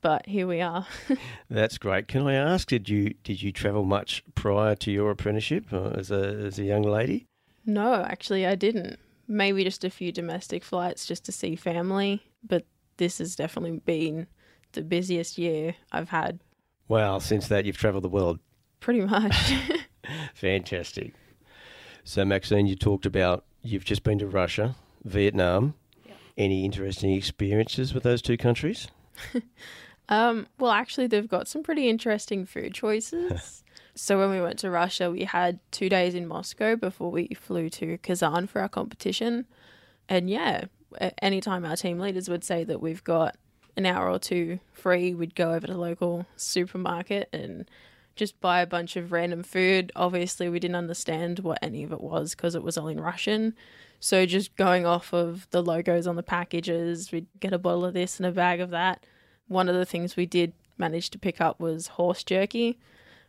but 0.00 0.26
here 0.26 0.46
we 0.46 0.60
are. 0.60 0.86
That's 1.50 1.78
great. 1.78 2.08
Can 2.08 2.26
I 2.26 2.34
ask, 2.34 2.68
did 2.68 2.88
you 2.88 3.14
did 3.24 3.42
you 3.42 3.52
travel 3.52 3.84
much 3.84 4.22
prior 4.34 4.74
to 4.76 4.90
your 4.90 5.10
apprenticeship 5.10 5.72
uh, 5.72 5.90
as 5.90 6.10
a 6.10 6.22
as 6.46 6.58
a 6.58 6.64
young 6.64 6.82
lady? 6.82 7.26
No, 7.66 8.02
actually, 8.02 8.46
I 8.46 8.54
didn't. 8.54 8.98
Maybe 9.26 9.62
just 9.62 9.84
a 9.84 9.90
few 9.90 10.10
domestic 10.10 10.64
flights 10.64 11.04
just 11.04 11.24
to 11.26 11.32
see 11.32 11.54
family, 11.54 12.22
but 12.42 12.64
this 12.96 13.18
has 13.18 13.36
definitely 13.36 13.78
been 13.78 14.26
the 14.72 14.82
busiest 14.82 15.38
year 15.38 15.74
I've 15.92 16.08
had. 16.10 16.40
Wow, 16.88 17.18
since 17.18 17.48
that 17.48 17.64
you've 17.64 17.76
travelled 17.76 18.04
the 18.04 18.08
world. 18.08 18.38
Pretty 18.80 19.02
much. 19.02 19.34
Fantastic. 20.34 21.14
So, 22.04 22.24
Maxine, 22.24 22.66
you 22.66 22.76
talked 22.76 23.06
about 23.06 23.44
you've 23.62 23.84
just 23.84 24.02
been 24.02 24.18
to 24.18 24.26
Russia, 24.26 24.76
Vietnam. 25.04 25.74
Yep. 26.06 26.16
Any 26.38 26.64
interesting 26.64 27.12
experiences 27.12 27.92
with 27.92 28.02
those 28.02 28.22
two 28.22 28.36
countries? 28.36 28.88
um, 30.08 30.46
well, 30.58 30.70
actually, 30.70 31.06
they've 31.06 31.28
got 31.28 31.48
some 31.48 31.62
pretty 31.62 31.88
interesting 31.88 32.46
food 32.46 32.72
choices. 32.72 33.62
so, 33.94 34.18
when 34.18 34.30
we 34.30 34.40
went 34.40 34.58
to 34.60 34.70
Russia, 34.70 35.10
we 35.10 35.24
had 35.24 35.60
two 35.70 35.88
days 35.88 36.14
in 36.14 36.26
Moscow 36.26 36.76
before 36.76 37.10
we 37.10 37.28
flew 37.38 37.68
to 37.70 37.98
Kazan 37.98 38.46
for 38.46 38.62
our 38.62 38.68
competition. 38.68 39.46
And 40.08 40.30
yeah, 40.30 40.64
anytime 41.20 41.66
our 41.66 41.76
team 41.76 41.98
leaders 41.98 42.30
would 42.30 42.44
say 42.44 42.64
that 42.64 42.80
we've 42.80 43.04
got 43.04 43.36
an 43.78 43.86
hour 43.86 44.10
or 44.10 44.18
two 44.18 44.58
free, 44.72 45.14
we'd 45.14 45.36
go 45.36 45.52
over 45.52 45.66
to 45.66 45.72
the 45.72 45.78
local 45.78 46.26
supermarket 46.36 47.28
and 47.32 47.70
just 48.16 48.38
buy 48.40 48.60
a 48.60 48.66
bunch 48.66 48.96
of 48.96 49.12
random 49.12 49.44
food. 49.44 49.92
Obviously, 49.94 50.48
we 50.48 50.58
didn't 50.58 50.74
understand 50.74 51.38
what 51.38 51.60
any 51.62 51.84
of 51.84 51.92
it 51.92 52.00
was 52.00 52.34
because 52.34 52.56
it 52.56 52.62
was 52.64 52.76
all 52.76 52.88
in 52.88 53.00
Russian. 53.00 53.54
So, 54.00 54.26
just 54.26 54.56
going 54.56 54.84
off 54.84 55.14
of 55.14 55.46
the 55.50 55.62
logos 55.62 56.06
on 56.08 56.16
the 56.16 56.22
packages, 56.24 57.12
we'd 57.12 57.28
get 57.38 57.52
a 57.52 57.58
bottle 57.58 57.84
of 57.84 57.94
this 57.94 58.18
and 58.18 58.26
a 58.26 58.32
bag 58.32 58.60
of 58.60 58.70
that. 58.70 59.06
One 59.46 59.68
of 59.68 59.76
the 59.76 59.86
things 59.86 60.16
we 60.16 60.26
did 60.26 60.52
manage 60.76 61.10
to 61.10 61.18
pick 61.18 61.40
up 61.40 61.60
was 61.60 61.86
horse 61.88 62.24
jerky, 62.24 62.78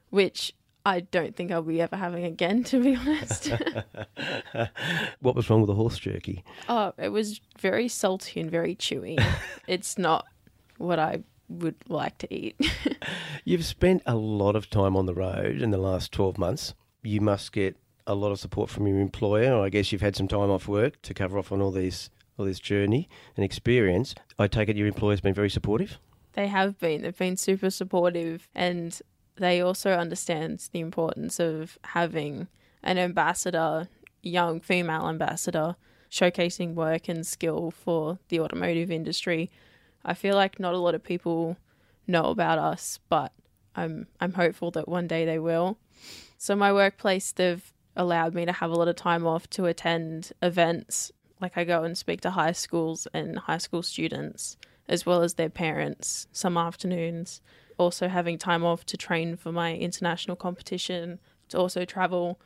which 0.09 0.53
I 0.83 1.01
don't 1.01 1.35
think 1.35 1.51
I'll 1.51 1.61
be 1.61 1.81
ever 1.81 1.95
having 1.95 2.25
again, 2.25 2.63
to 2.65 2.81
be 2.81 2.95
honest. 2.95 3.51
what 5.19 5.35
was 5.35 5.47
wrong 5.49 5.61
with 5.61 5.67
the 5.67 5.75
horse 5.75 5.99
jerky? 5.99 6.43
Oh, 6.67 6.93
it 6.97 7.09
was 7.09 7.39
very 7.59 7.87
salty 7.87 8.41
and 8.41 8.49
very 8.49 8.75
chewy. 8.75 9.23
it's 9.67 9.97
not 9.97 10.25
what 10.79 11.00
I 11.00 11.24
would 11.48 11.75
like 11.88 12.17
to 12.19 12.33
eat. 12.33 12.55
You've 13.45 13.65
spent 13.65 14.03
a 14.05 14.15
lot 14.15 14.55
of 14.55 14.69
time 14.69 14.95
on 14.95 15.05
the 15.05 15.13
road 15.13 15.62
in 15.62 15.71
the 15.71 15.77
last 15.77 16.12
12 16.12 16.38
months. 16.38 16.74
You 17.03 17.21
must 17.21 17.51
get 17.51 17.77
a 18.07 18.15
lot 18.15 18.31
of 18.31 18.39
support 18.39 18.69
from 18.69 18.88
your 18.88 19.00
employer. 19.00 19.62
I 19.62 19.69
guess 19.69 19.91
you've 19.91 20.01
had 20.01 20.15
some 20.15 20.27
time 20.27 20.50
off 20.50 20.67
work 20.67 21.01
to 21.03 21.13
cover 21.13 21.38
off 21.38 21.51
on 21.51 21.62
all 21.62 21.71
these 21.71 22.09
all 22.38 22.45
this 22.45 22.59
journey 22.59 23.09
and 23.36 23.43
experience. 23.43 24.15
I 24.38 24.48
take 24.48 24.69
it 24.69 24.77
your 24.77 24.88
employer's 24.88 25.21
been 25.21 25.33
very 25.33 25.50
supportive? 25.50 26.00
They 26.33 26.48
have 26.48 26.79
been. 26.79 27.01
They've 27.01 27.17
been 27.17 27.36
super 27.36 27.69
supportive 27.69 28.48
and 28.55 29.00
they 29.36 29.62
also 29.62 29.91
understand 29.91 30.69
the 30.71 30.79
importance 30.79 31.39
of 31.39 31.77
having 31.83 32.48
an 32.81 32.98
ambassador, 32.98 33.89
young 34.21 34.62
female 34.62 35.07
ambassador, 35.09 35.75
showcasing 36.09 36.75
work 36.75 37.09
and 37.09 37.27
skill 37.27 37.71
for 37.71 38.19
the 38.29 38.39
automotive 38.39 38.89
industry 38.89 39.51
I 40.03 40.13
feel 40.13 40.35
like 40.35 40.59
not 40.59 40.73
a 40.73 40.79
lot 40.79 40.95
of 40.95 41.03
people 41.03 41.57
know 42.07 42.25
about 42.25 42.57
us, 42.57 42.99
but 43.09 43.31
I'm 43.75 44.07
I'm 44.19 44.33
hopeful 44.33 44.71
that 44.71 44.87
one 44.87 45.07
day 45.07 45.25
they 45.25 45.39
will. 45.39 45.77
So 46.37 46.55
my 46.55 46.71
workplace 46.73 47.31
they've 47.31 47.73
allowed 47.95 48.33
me 48.33 48.45
to 48.45 48.53
have 48.53 48.71
a 48.71 48.75
lot 48.75 48.87
of 48.87 48.95
time 48.95 49.25
off 49.25 49.49
to 49.51 49.65
attend 49.65 50.31
events. 50.41 51.11
Like 51.41 51.57
I 51.57 51.63
go 51.63 51.83
and 51.83 51.97
speak 51.97 52.21
to 52.21 52.31
high 52.31 52.51
schools 52.53 53.07
and 53.13 53.39
high 53.39 53.57
school 53.57 53.83
students 53.83 54.57
as 54.87 55.05
well 55.05 55.21
as 55.21 55.35
their 55.35 55.49
parents 55.49 56.27
some 56.31 56.57
afternoons. 56.57 57.41
Also 57.77 58.09
having 58.09 58.37
time 58.37 58.65
off 58.65 58.85
to 58.87 58.97
train 58.97 59.37
for 59.37 59.51
my 59.51 59.75
international 59.75 60.35
competition, 60.35 61.19
to 61.47 61.57
also 61.57 61.85
travel 61.85 62.39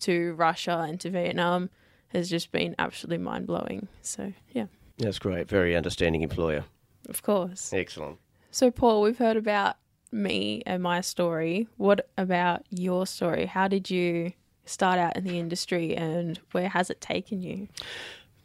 to 0.00 0.34
Russia 0.34 0.84
and 0.86 1.00
to 1.00 1.10
Vietnam 1.10 1.70
has 2.08 2.30
just 2.30 2.52
been 2.52 2.74
absolutely 2.78 3.18
mind 3.18 3.46
blowing. 3.46 3.88
So 4.02 4.32
yeah. 4.52 4.66
That's 4.98 5.18
great. 5.18 5.48
Very 5.48 5.74
understanding 5.74 6.22
employer. 6.22 6.64
Of 7.08 7.22
course. 7.22 7.72
Excellent. 7.72 8.18
So, 8.50 8.70
Paul, 8.70 9.02
we've 9.02 9.18
heard 9.18 9.36
about 9.36 9.76
me 10.12 10.62
and 10.66 10.82
my 10.82 11.00
story. 11.00 11.68
What 11.76 12.08
about 12.16 12.64
your 12.70 13.06
story? 13.06 13.46
How 13.46 13.68
did 13.68 13.90
you 13.90 14.32
start 14.64 14.98
out 14.98 15.16
in 15.16 15.24
the 15.24 15.38
industry 15.38 15.96
and 15.96 16.40
where 16.52 16.68
has 16.68 16.90
it 16.90 17.00
taken 17.00 17.40
you? 17.40 17.68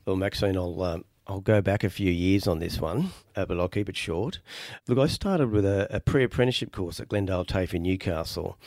Well, 0.05 0.15
Maxine, 0.15 0.57
I'll, 0.57 0.81
um, 0.83 1.05
I'll 1.27 1.39
go 1.39 1.61
back 1.61 1.83
a 1.83 1.89
few 1.89 2.11
years 2.11 2.47
on 2.47 2.59
this 2.59 2.79
one, 2.79 3.11
uh, 3.35 3.45
but 3.45 3.59
I'll 3.59 3.67
keep 3.67 3.89
it 3.89 3.95
short. 3.97 4.39
Look, 4.87 4.97
I 4.97 5.07
started 5.07 5.51
with 5.51 5.65
a, 5.65 5.87
a 5.89 5.99
pre 5.99 6.23
apprenticeship 6.23 6.71
course 6.71 6.99
at 6.99 7.09
Glendale 7.09 7.45
TAFE 7.45 7.73
in 7.75 7.83
Newcastle. 7.83 8.57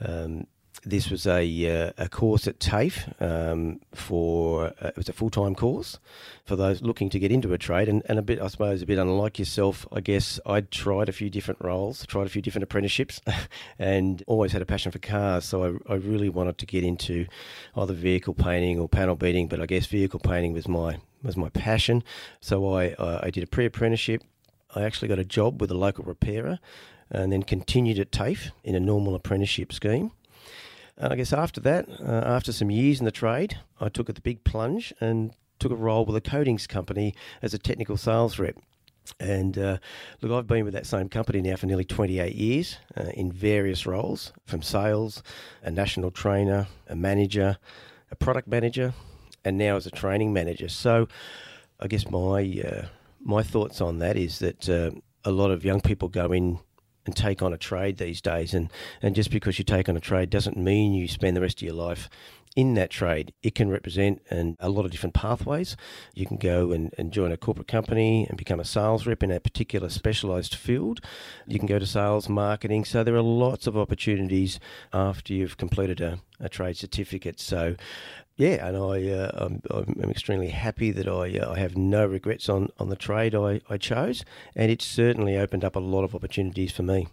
Um, 0.00 0.46
this 0.84 1.10
was 1.10 1.26
a 1.26 1.42
uh, 1.68 1.92
a 1.98 2.08
course 2.08 2.46
at 2.46 2.60
TAFE 2.60 3.20
um, 3.20 3.80
for 3.94 4.72
uh, 4.80 4.88
it 4.88 4.96
was 4.96 5.08
a 5.08 5.12
full 5.12 5.30
time 5.30 5.54
course 5.54 5.98
for 6.44 6.56
those 6.56 6.82
looking 6.82 7.10
to 7.10 7.18
get 7.18 7.32
into 7.32 7.52
a 7.52 7.58
trade 7.58 7.88
and, 7.88 8.02
and 8.06 8.18
a 8.18 8.22
bit 8.22 8.40
I 8.40 8.46
suppose 8.48 8.82
a 8.82 8.86
bit 8.86 8.98
unlike 8.98 9.38
yourself 9.38 9.86
I 9.92 10.00
guess. 10.00 10.38
I'd 10.46 10.70
tried 10.70 11.08
a 11.08 11.12
few 11.12 11.30
different 11.30 11.60
roles 11.62 12.06
tried 12.06 12.26
a 12.26 12.30
few 12.30 12.42
different 12.42 12.62
apprenticeships 12.64 13.20
and 13.78 14.22
always 14.26 14.52
had 14.52 14.62
a 14.62 14.66
passion 14.66 14.92
for 14.92 14.98
cars. 14.98 15.44
So 15.44 15.64
I, 15.64 15.92
I 15.92 15.96
really 15.96 16.28
wanted 16.28 16.58
to 16.58 16.66
get 16.66 16.84
into 16.84 17.26
either 17.76 17.92
vehicle 17.92 18.34
painting 18.34 18.78
or 18.78 18.88
panel 18.88 19.16
beating 19.16 19.48
but 19.48 19.60
I 19.60 19.66
guess 19.66 19.86
vehicle 19.86 20.20
painting 20.20 20.52
was 20.52 20.68
my 20.68 20.98
was 21.22 21.36
my 21.36 21.48
passion. 21.48 22.04
So 22.40 22.72
I 22.74 22.92
uh, 22.92 23.20
I 23.22 23.30
did 23.30 23.42
a 23.42 23.46
pre 23.46 23.66
apprenticeship 23.66 24.22
I 24.74 24.82
actually 24.82 25.08
got 25.08 25.18
a 25.18 25.24
job 25.24 25.60
with 25.60 25.70
a 25.70 25.74
local 25.74 26.04
repairer 26.04 26.58
and 27.10 27.32
then 27.32 27.42
continued 27.42 27.98
at 27.98 28.12
TAFE 28.12 28.50
in 28.64 28.74
a 28.74 28.80
normal 28.80 29.14
apprenticeship 29.14 29.72
scheme 29.72 30.12
and 30.98 31.12
I 31.12 31.16
guess 31.16 31.32
after 31.32 31.60
that, 31.60 31.88
uh, 32.00 32.24
after 32.26 32.52
some 32.52 32.70
years 32.70 32.98
in 32.98 33.04
the 33.04 33.12
trade, 33.12 33.58
I 33.80 33.88
took 33.88 34.12
the 34.12 34.20
big 34.20 34.42
plunge 34.44 34.92
and 35.00 35.32
took 35.60 35.72
a 35.72 35.76
role 35.76 36.04
with 36.04 36.16
a 36.16 36.20
coatings 36.20 36.66
company 36.66 37.14
as 37.40 37.54
a 37.54 37.58
technical 37.58 37.96
sales 37.96 38.38
rep. 38.38 38.56
And 39.20 39.56
uh, 39.56 39.78
look, 40.20 40.32
I've 40.32 40.46
been 40.46 40.64
with 40.64 40.74
that 40.74 40.86
same 40.86 41.08
company 41.08 41.40
now 41.40 41.56
for 41.56 41.66
nearly 41.66 41.84
28 41.84 42.34
years 42.34 42.78
uh, 42.96 43.04
in 43.14 43.32
various 43.32 43.86
roles 43.86 44.32
from 44.44 44.60
sales, 44.60 45.22
a 45.62 45.70
national 45.70 46.10
trainer, 46.10 46.66
a 46.88 46.96
manager, 46.96 47.58
a 48.10 48.16
product 48.16 48.48
manager, 48.48 48.92
and 49.44 49.56
now 49.56 49.76
as 49.76 49.86
a 49.86 49.90
training 49.90 50.32
manager. 50.32 50.68
So 50.68 51.08
I 51.80 51.86
guess 51.86 52.10
my, 52.10 52.62
uh, 52.64 52.86
my 53.24 53.42
thoughts 53.42 53.80
on 53.80 53.98
that 54.00 54.16
is 54.16 54.40
that 54.40 54.68
uh, 54.68 54.90
a 55.24 55.30
lot 55.30 55.50
of 55.50 55.64
young 55.64 55.80
people 55.80 56.08
go 56.08 56.32
in 56.32 56.58
and 57.08 57.16
take 57.16 57.42
on 57.42 57.54
a 57.54 57.58
trade 57.58 57.96
these 57.96 58.20
days. 58.20 58.52
And, 58.52 58.70
and 59.00 59.14
just 59.14 59.30
because 59.30 59.58
you 59.58 59.64
take 59.64 59.88
on 59.88 59.96
a 59.96 60.00
trade 60.00 60.28
doesn't 60.28 60.58
mean 60.58 60.92
you 60.92 61.08
spend 61.08 61.34
the 61.34 61.40
rest 61.40 61.62
of 61.62 61.66
your 61.66 61.74
life 61.74 62.10
in 62.54 62.74
that 62.74 62.90
trade. 62.90 63.32
It 63.42 63.54
can 63.54 63.70
represent 63.70 64.20
and 64.28 64.56
a 64.60 64.68
lot 64.68 64.84
of 64.84 64.90
different 64.90 65.14
pathways. 65.14 65.74
You 66.14 66.26
can 66.26 66.36
go 66.36 66.70
and, 66.70 66.94
and 66.98 67.10
join 67.10 67.32
a 67.32 67.38
corporate 67.38 67.66
company 67.66 68.26
and 68.28 68.36
become 68.36 68.60
a 68.60 68.64
sales 68.64 69.06
rep 69.06 69.22
in 69.22 69.30
a 69.30 69.40
particular 69.40 69.88
specialised 69.88 70.54
field. 70.54 71.00
You 71.46 71.58
can 71.58 71.66
go 71.66 71.78
to 71.78 71.86
sales, 71.86 72.28
marketing. 72.28 72.84
So 72.84 73.02
there 73.02 73.16
are 73.16 73.22
lots 73.22 73.66
of 73.66 73.74
opportunities 73.74 74.60
after 74.92 75.32
you've 75.32 75.56
completed 75.56 76.02
a, 76.02 76.18
a 76.40 76.48
trade 76.48 76.76
certificate. 76.76 77.40
So 77.40 77.76
yeah, 78.38 78.66
and 78.66 78.76
I 78.76 79.10
uh, 79.10 79.30
I'm, 79.34 79.62
I'm, 79.70 80.10
extremely 80.10 80.50
happy 80.50 80.92
that 80.92 81.08
I 81.08 81.38
uh, 81.38 81.52
I 81.52 81.58
have 81.58 81.76
no 81.76 82.06
regrets 82.06 82.48
on, 82.48 82.68
on 82.78 82.88
the 82.88 82.96
trade 82.96 83.34
I, 83.34 83.60
I 83.68 83.78
chose, 83.78 84.24
and 84.54 84.70
it 84.70 84.80
certainly 84.80 85.36
opened 85.36 85.64
up 85.64 85.74
a 85.74 85.80
lot 85.80 86.04
of 86.04 86.14
opportunities 86.14 86.70
for 86.70 86.84
me. 86.84 87.08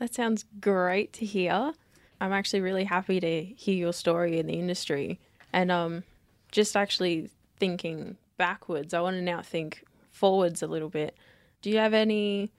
That 0.00 0.12
sounds 0.12 0.44
great 0.60 1.12
to 1.14 1.24
hear. 1.24 1.72
I'm 2.20 2.32
actually 2.32 2.62
really 2.62 2.84
happy 2.84 3.20
to 3.20 3.44
hear 3.44 3.76
your 3.76 3.92
story 3.92 4.38
in 4.38 4.46
the 4.46 4.54
industry, 4.54 5.20
and 5.52 5.70
um, 5.70 6.02
just 6.50 6.76
actually 6.76 7.30
thinking 7.58 8.16
backwards, 8.36 8.92
I 8.92 9.00
want 9.00 9.16
to 9.16 9.22
now 9.22 9.42
think 9.42 9.84
forwards 10.10 10.62
a 10.62 10.66
little 10.66 10.88
bit. 10.88 11.16
Do 11.62 11.70
you 11.70 11.78
have 11.78 11.94
any 11.94 12.50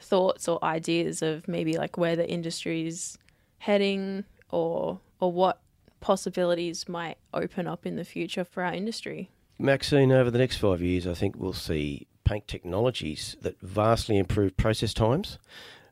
thoughts 0.00 0.48
or 0.48 0.64
ideas 0.64 1.22
of 1.22 1.46
maybe 1.46 1.76
like 1.76 1.98
where 1.98 2.16
the 2.16 2.28
industry's 2.28 3.18
heading, 3.58 4.24
or 4.50 5.00
or 5.20 5.32
what 5.32 5.60
possibilities 6.00 6.88
might 6.88 7.16
open 7.32 7.66
up 7.66 7.86
in 7.86 7.96
the 7.96 8.04
future 8.04 8.44
for 8.44 8.62
our 8.62 8.72
industry? 8.72 9.30
Maxine, 9.58 10.12
over 10.12 10.30
the 10.30 10.38
next 10.38 10.56
five 10.56 10.80
years, 10.80 11.06
I 11.06 11.14
think 11.14 11.36
we'll 11.36 11.52
see 11.52 12.06
paint 12.24 12.48
technologies 12.48 13.36
that 13.42 13.60
vastly 13.60 14.18
improve 14.18 14.56
process 14.56 14.92
times 14.92 15.38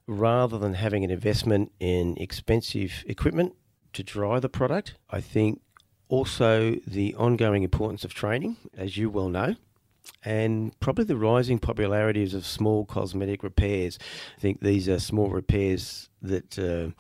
rather 0.06 0.58
than 0.58 0.74
having 0.74 1.04
an 1.04 1.10
investment 1.10 1.72
in 1.78 2.16
expensive 2.18 3.04
equipment 3.06 3.54
to 3.92 4.02
dry 4.02 4.40
the 4.40 4.48
product. 4.48 4.94
I 5.10 5.20
think 5.20 5.60
also 6.08 6.76
the 6.86 7.14
ongoing 7.14 7.62
importance 7.62 8.04
of 8.04 8.12
training, 8.12 8.56
as 8.76 8.96
you 8.96 9.10
well 9.10 9.28
know, 9.28 9.54
and 10.24 10.78
probably 10.80 11.04
the 11.04 11.16
rising 11.16 11.58
popularities 11.58 12.34
of 12.34 12.46
small 12.46 12.84
cosmetic 12.84 13.42
repairs. 13.42 13.98
I 14.36 14.40
think 14.40 14.60
these 14.60 14.88
are 14.88 14.98
small 14.98 15.30
repairs 15.30 16.08
that 16.22 16.56
uh, 16.58 16.90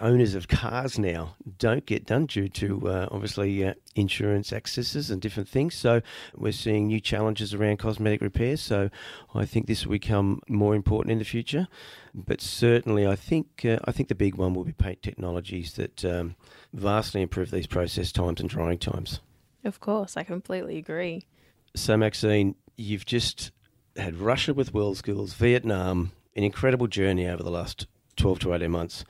owners 0.00 0.34
of 0.34 0.48
cars 0.48 0.98
now 0.98 1.36
don't 1.58 1.86
get 1.86 2.04
done 2.04 2.26
due 2.26 2.48
to 2.48 2.88
uh, 2.88 3.08
obviously 3.12 3.64
uh, 3.64 3.74
insurance 3.94 4.52
accesses 4.52 5.10
and 5.10 5.20
different 5.20 5.48
things. 5.48 5.74
So 5.76 6.02
we're 6.36 6.52
seeing 6.52 6.88
new 6.88 7.00
challenges 7.00 7.54
around 7.54 7.78
cosmetic 7.78 8.20
repairs. 8.20 8.60
So 8.60 8.90
I 9.32 9.44
think 9.44 9.66
this 9.66 9.86
will 9.86 9.92
become 9.92 10.40
more 10.48 10.74
important 10.74 11.12
in 11.12 11.18
the 11.18 11.24
future. 11.24 11.68
But 12.12 12.40
certainly, 12.40 13.06
I 13.06 13.14
think 13.14 13.64
uh, 13.64 13.78
I 13.84 13.92
think 13.92 14.08
the 14.08 14.16
big 14.16 14.34
one 14.34 14.54
will 14.54 14.64
be 14.64 14.72
paint 14.72 15.00
technologies 15.02 15.74
that 15.74 16.04
um, 16.04 16.34
vastly 16.72 17.22
improve 17.22 17.52
these 17.52 17.68
process 17.68 18.10
times 18.10 18.40
and 18.40 18.50
drying 18.50 18.78
times. 18.78 19.20
Of 19.62 19.78
course, 19.78 20.16
I 20.16 20.24
completely 20.24 20.76
agree. 20.76 21.26
So 21.74 21.96
Maxine, 21.96 22.56
you've 22.76 23.06
just 23.06 23.52
had 23.96 24.16
Russia 24.16 24.54
with 24.54 24.74
World 24.74 24.96
Skills, 24.96 25.34
Vietnam, 25.34 26.12
an 26.34 26.44
incredible 26.44 26.86
journey 26.86 27.28
over 27.28 27.42
the 27.42 27.50
last 27.50 27.86
12 28.16 28.40
to 28.40 28.54
18 28.54 28.70
months. 28.70 29.04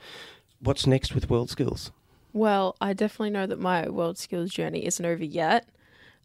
What's 0.59 0.85
next 0.85 1.15
with 1.15 1.29
World 1.29 1.49
Skills? 1.49 1.91
Well, 2.33 2.75
I 2.79 2.93
definitely 2.93 3.31
know 3.31 3.47
that 3.47 3.59
my 3.59 3.89
World 3.89 4.17
Skills 4.17 4.51
journey 4.51 4.85
isn't 4.85 5.05
over 5.05 5.23
yet. 5.23 5.69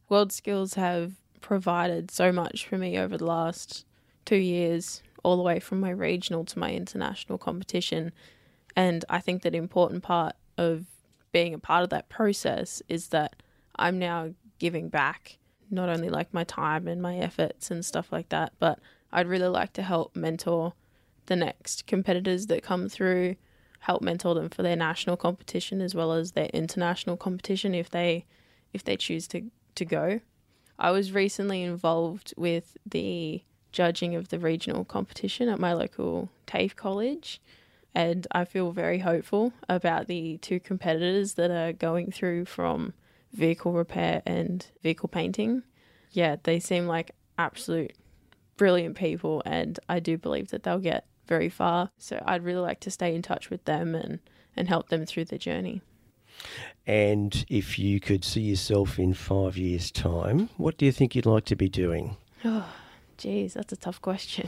World 0.09 0.33
Skills 0.33 0.75
have 0.75 1.15
provided 1.41 2.11
so 2.11 2.33
much 2.33 2.67
for 2.67 2.79
me 2.79 2.99
over 2.99 3.17
the 3.17 3.27
last 3.27 3.85
two 4.25 4.37
years, 4.37 5.03
all 5.23 5.37
the 5.37 5.43
way 5.43 5.59
from 5.59 5.81
my 5.81 5.91
regional 5.91 6.45
to 6.45 6.59
my 6.59 6.73
international 6.73 7.39
competition. 7.39 8.13
And 8.77 9.05
I 9.09 9.21
think 9.21 9.43
that 9.43 9.55
important 9.55 10.03
part 10.03 10.37
of 10.59 10.87
being 11.33 11.55
a 11.55 11.59
part 11.59 11.83
of 11.83 11.91
that 11.91 12.09
process 12.09 12.83
is 12.89 13.09
that 13.09 13.37
I'm 13.77 13.99
now 13.99 14.35
giving 14.59 14.89
back 14.89 15.39
not 15.71 15.89
only 15.89 16.09
like 16.09 16.33
my 16.33 16.45
time 16.45 16.87
and 16.87 17.01
my 17.01 17.17
efforts 17.19 17.71
and 17.71 17.85
stuff 17.85 18.13
like 18.13 18.29
that, 18.31 18.53
but 18.59 18.79
I'd 19.13 19.29
really 19.29 19.49
like 19.49 19.73
to 19.75 19.83
help 19.83 20.15
mentor 20.15 20.75
the 21.27 21.37
next 21.37 21.87
competitors 21.87 22.47
that 22.47 22.63
come 22.63 22.89
through, 22.89 23.37
help 23.81 24.03
mentor 24.03 24.35
them 24.35 24.49
for 24.49 24.63
their 24.63 24.77
national 24.77 25.17
competition 25.17 25.81
as 25.81 25.95
well 25.95 26.13
as 26.13 26.33
their 26.33 26.51
international 26.53 27.17
competition 27.17 27.75
if 27.75 27.91
they 27.91 28.25
if 28.73 28.85
they 28.85 28.97
choose 28.97 29.27
to, 29.29 29.43
to 29.75 29.85
go. 29.85 30.21
I 30.79 30.91
was 30.91 31.13
recently 31.13 31.63
involved 31.63 32.35
with 32.37 32.77
the 32.85 33.43
judging 33.73 34.15
of 34.15 34.29
the 34.29 34.39
regional 34.39 34.85
competition 34.85 35.49
at 35.49 35.59
my 35.59 35.73
local 35.73 36.31
TAFE 36.47 36.77
college 36.77 37.41
and 37.97 38.27
I 38.31 38.45
feel 38.45 38.73
very 38.73 38.99
hopeful 38.99 39.55
about 39.71 40.07
the 40.07 40.37
two 40.39 40.61
competitors 40.61 41.35
that 41.35 41.51
are 41.51 41.73
going 41.73 42.11
through 42.11 42.45
from 42.45 42.93
vehicle 43.33 43.73
repair 43.73 44.23
and 44.27 44.67
vehicle 44.83 45.09
painting. 45.09 45.63
Yeah, 46.13 46.37
they 46.43 46.61
seem 46.61 46.87
like 46.87 47.13
absolute 47.39 47.93
brilliant 48.57 48.97
people 48.97 49.43
and 49.45 49.79
I 49.89 50.01
do 50.01 50.17
believe 50.17 50.51
that 50.51 50.63
they'll 50.63 50.79
get 50.79 51.07
very 51.27 51.49
far. 51.49 51.91
So 51.99 52.23
I'd 52.25 52.45
really 52.45 52.61
like 52.61 52.81
to 52.81 52.91
stay 52.91 53.15
in 53.15 53.23
touch 53.23 53.51
with 53.51 53.65
them 53.65 53.95
and, 53.95 54.21
and 54.57 54.69
help 54.69 54.89
them 54.89 55.05
through 55.05 55.27
the 55.27 55.39
journey. 55.39 55.83
And 56.87 57.45
if 57.49 57.79
you 57.79 58.01
could 58.01 58.25
see 58.25 58.43
yourself 58.43 58.99
in 58.99 59.15
five 59.15 59.57
years' 59.57 59.91
time, 59.91 60.51
what 60.57 60.79
do 60.79 60.87
you 60.87 60.93
think 60.93 61.15
you'd 61.15 61.27
like 61.27 61.45
to 61.47 61.57
be 61.57 61.69
doing? 61.69 62.17
Oh, 62.45 62.69
geez, 63.17 63.55
that's 63.55 63.73
a 63.73 63.77
tough 63.77 64.01
question. 64.01 64.47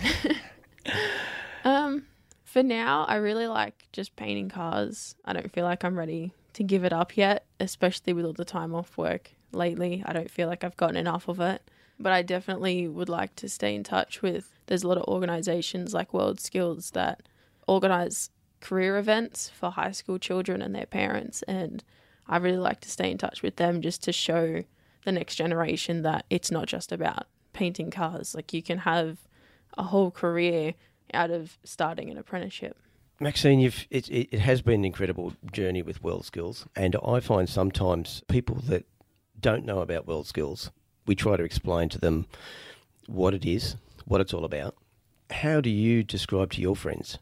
um, 1.64 2.04
for 2.44 2.62
now, 2.62 3.06
I 3.08 3.16
really 3.16 3.46
like 3.46 3.86
just 3.92 4.14
painting 4.14 4.50
cars. 4.50 5.16
I 5.24 5.32
don't 5.32 5.50
feel 5.50 5.64
like 5.64 5.84
I'm 5.84 5.98
ready 5.98 6.32
to 6.58 6.64
give 6.64 6.84
it 6.84 6.92
up 6.92 7.16
yet, 7.16 7.46
especially 7.60 8.12
with 8.12 8.24
all 8.24 8.32
the 8.32 8.44
time 8.44 8.74
off 8.74 8.98
work 8.98 9.30
lately. 9.52 10.02
I 10.04 10.12
don't 10.12 10.30
feel 10.30 10.48
like 10.48 10.64
I've 10.64 10.76
gotten 10.76 10.96
enough 10.96 11.28
of 11.28 11.38
it. 11.38 11.62
But 12.00 12.12
I 12.12 12.22
definitely 12.22 12.88
would 12.88 13.08
like 13.08 13.36
to 13.36 13.48
stay 13.48 13.76
in 13.76 13.84
touch 13.84 14.22
with 14.22 14.52
there's 14.66 14.82
a 14.82 14.88
lot 14.88 14.98
of 14.98 15.04
organizations 15.04 15.94
like 15.94 16.12
World 16.12 16.40
Skills 16.40 16.90
that 16.92 17.28
organize 17.68 18.30
career 18.60 18.98
events 18.98 19.48
for 19.48 19.70
high 19.70 19.92
school 19.92 20.18
children 20.18 20.60
and 20.60 20.74
their 20.74 20.86
parents 20.86 21.42
and 21.46 21.84
I 22.26 22.38
really 22.38 22.58
like 22.58 22.80
to 22.80 22.90
stay 22.90 23.10
in 23.10 23.18
touch 23.18 23.40
with 23.42 23.56
them 23.56 23.80
just 23.80 24.02
to 24.02 24.12
show 24.12 24.64
the 25.04 25.12
next 25.12 25.36
generation 25.36 26.02
that 26.02 26.26
it's 26.28 26.50
not 26.50 26.66
just 26.66 26.92
about 26.92 27.26
painting 27.52 27.90
cars. 27.90 28.34
Like 28.34 28.52
you 28.52 28.62
can 28.62 28.78
have 28.78 29.18
a 29.76 29.84
whole 29.84 30.10
career 30.10 30.74
out 31.14 31.30
of 31.30 31.56
starting 31.64 32.10
an 32.10 32.18
apprenticeship. 32.18 32.76
Maxine, 33.20 33.58
you've, 33.58 33.86
it, 33.90 34.08
it 34.08 34.38
has 34.38 34.62
been 34.62 34.80
an 34.80 34.84
incredible 34.84 35.32
journey 35.50 35.82
with 35.82 36.04
World 36.04 36.24
Skills, 36.24 36.66
and 36.76 36.94
I 37.04 37.18
find 37.18 37.48
sometimes 37.48 38.22
people 38.28 38.56
that 38.68 38.84
don't 39.40 39.64
know 39.64 39.80
about 39.80 40.06
World 40.06 40.28
Skills, 40.28 40.70
we 41.04 41.16
try 41.16 41.36
to 41.36 41.42
explain 41.42 41.88
to 41.88 41.98
them 41.98 42.26
what 43.06 43.34
it 43.34 43.44
is, 43.44 43.74
what 44.04 44.20
it's 44.20 44.32
all 44.32 44.44
about. 44.44 44.76
How 45.30 45.60
do 45.60 45.68
you 45.68 46.04
describe 46.04 46.52
to 46.52 46.60
your 46.60 46.76
friends 46.76 47.18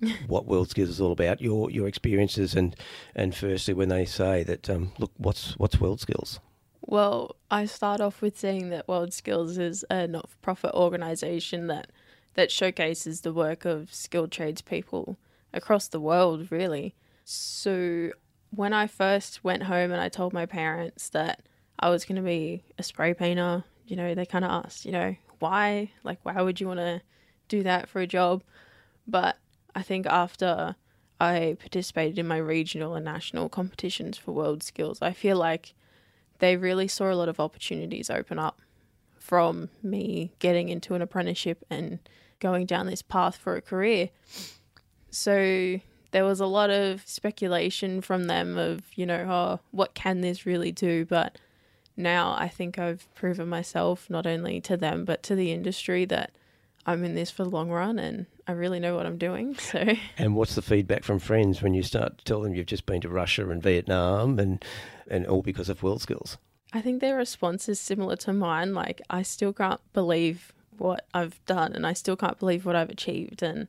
what 0.26 0.46
World 0.46 0.70
Skills 0.70 0.88
is 0.88 1.00
all 1.02 1.12
about, 1.12 1.42
your 1.42 1.70
your 1.70 1.86
experiences, 1.86 2.54
and 2.54 2.74
and 3.14 3.34
firstly 3.34 3.74
when 3.74 3.88
they 3.88 4.04
say 4.06 4.42
that, 4.42 4.70
um, 4.70 4.92
look, 4.98 5.12
what's 5.18 5.52
what's 5.58 5.80
World 5.80 6.00
Skills? 6.00 6.40
Well, 6.80 7.36
I 7.50 7.66
start 7.66 8.00
off 8.00 8.22
with 8.22 8.38
saying 8.38 8.70
that 8.70 8.88
World 8.88 9.12
Skills 9.12 9.58
is 9.58 9.84
a 9.90 10.06
not-for-profit 10.06 10.72
organisation 10.72 11.66
that 11.66 11.90
that 12.34 12.50
showcases 12.50 13.20
the 13.20 13.32
work 13.32 13.64
of 13.64 13.92
skilled 13.92 14.30
tradespeople 14.32 15.18
across 15.56 15.88
the 15.88 16.00
world, 16.00 16.50
really. 16.50 16.94
So 17.24 18.10
when 18.50 18.72
I 18.72 18.86
first 18.86 19.42
went 19.42 19.64
home 19.64 19.90
and 19.90 20.00
I 20.00 20.08
told 20.08 20.32
my 20.32 20.46
parents 20.46 21.08
that 21.10 21.42
I 21.78 21.90
was 21.90 22.04
going 22.04 22.16
to 22.16 22.22
be 22.22 22.64
a 22.78 22.82
spray 22.82 23.14
painter, 23.14 23.64
you 23.86 23.96
know, 23.96 24.14
they 24.14 24.26
kind 24.26 24.44
of 24.44 24.50
asked, 24.50 24.84
you 24.84 24.92
know, 24.92 25.16
why? 25.38 25.90
Like, 26.02 26.18
why 26.22 26.40
would 26.40 26.60
you 26.60 26.68
want 26.68 26.80
to 26.80 27.02
do 27.48 27.62
that 27.62 27.88
for 27.88 28.00
a 28.00 28.06
job? 28.06 28.42
But 29.06 29.36
I 29.74 29.82
think 29.82 30.06
after 30.06 30.76
I 31.20 31.56
participated 31.58 32.18
in 32.18 32.26
my 32.26 32.38
regional 32.38 32.94
and 32.94 33.04
national 33.04 33.48
competitions 33.48 34.18
for 34.18 34.32
world 34.32 34.62
skills, 34.62 35.00
I 35.02 35.12
feel 35.12 35.36
like 35.36 35.74
they 36.38 36.56
really 36.56 36.88
saw 36.88 37.10
a 37.10 37.14
lot 37.14 37.28
of 37.28 37.40
opportunities 37.40 38.10
open 38.10 38.38
up 38.38 38.60
from 39.18 39.70
me 39.82 40.32
getting 40.38 40.68
into 40.68 40.94
an 40.94 41.02
apprenticeship 41.02 41.64
and 41.70 41.98
going 42.38 42.66
down 42.66 42.86
this 42.86 43.02
path 43.02 43.36
for 43.36 43.56
a 43.56 43.62
career. 43.62 44.10
So 45.16 45.80
there 46.10 46.24
was 46.26 46.40
a 46.40 46.46
lot 46.46 46.68
of 46.68 47.02
speculation 47.06 48.02
from 48.02 48.24
them 48.24 48.58
of, 48.58 48.82
you 48.96 49.06
know, 49.06 49.26
oh, 49.28 49.60
what 49.70 49.94
can 49.94 50.20
this 50.20 50.44
really 50.44 50.72
do? 50.72 51.06
But 51.06 51.38
now 51.96 52.36
I 52.38 52.48
think 52.48 52.78
I've 52.78 53.12
proven 53.14 53.48
myself 53.48 54.10
not 54.10 54.26
only 54.26 54.60
to 54.60 54.76
them 54.76 55.06
but 55.06 55.22
to 55.24 55.34
the 55.34 55.52
industry 55.52 56.04
that 56.04 56.32
I'm 56.84 57.02
in 57.02 57.14
this 57.14 57.30
for 57.30 57.44
the 57.44 57.50
long 57.50 57.70
run 57.70 57.98
and 57.98 58.26
I 58.46 58.52
really 58.52 58.78
know 58.78 58.94
what 58.94 59.06
I'm 59.06 59.16
doing. 59.16 59.54
So 59.58 59.94
And 60.18 60.36
what's 60.36 60.54
the 60.54 60.60
feedback 60.60 61.02
from 61.02 61.18
friends 61.18 61.62
when 61.62 61.72
you 61.72 61.82
start 61.82 62.18
to 62.18 62.24
tell 62.24 62.42
them 62.42 62.54
you've 62.54 62.66
just 62.66 62.84
been 62.84 63.00
to 63.00 63.08
Russia 63.08 63.48
and 63.48 63.62
Vietnam 63.62 64.38
and 64.38 64.62
and 65.08 65.26
all 65.26 65.40
because 65.40 65.70
of 65.70 65.82
World 65.82 66.02
Skills? 66.02 66.36
I 66.74 66.82
think 66.82 67.00
their 67.00 67.16
response 67.16 67.70
is 67.70 67.80
similar 67.80 68.16
to 68.16 68.34
mine. 68.34 68.74
Like 68.74 69.00
I 69.08 69.22
still 69.22 69.54
can't 69.54 69.80
believe 69.94 70.52
what 70.76 71.06
I've 71.14 71.42
done 71.46 71.72
and 71.72 71.86
I 71.86 71.94
still 71.94 72.16
can't 72.16 72.38
believe 72.38 72.66
what 72.66 72.76
I've 72.76 72.90
achieved 72.90 73.42
and 73.42 73.66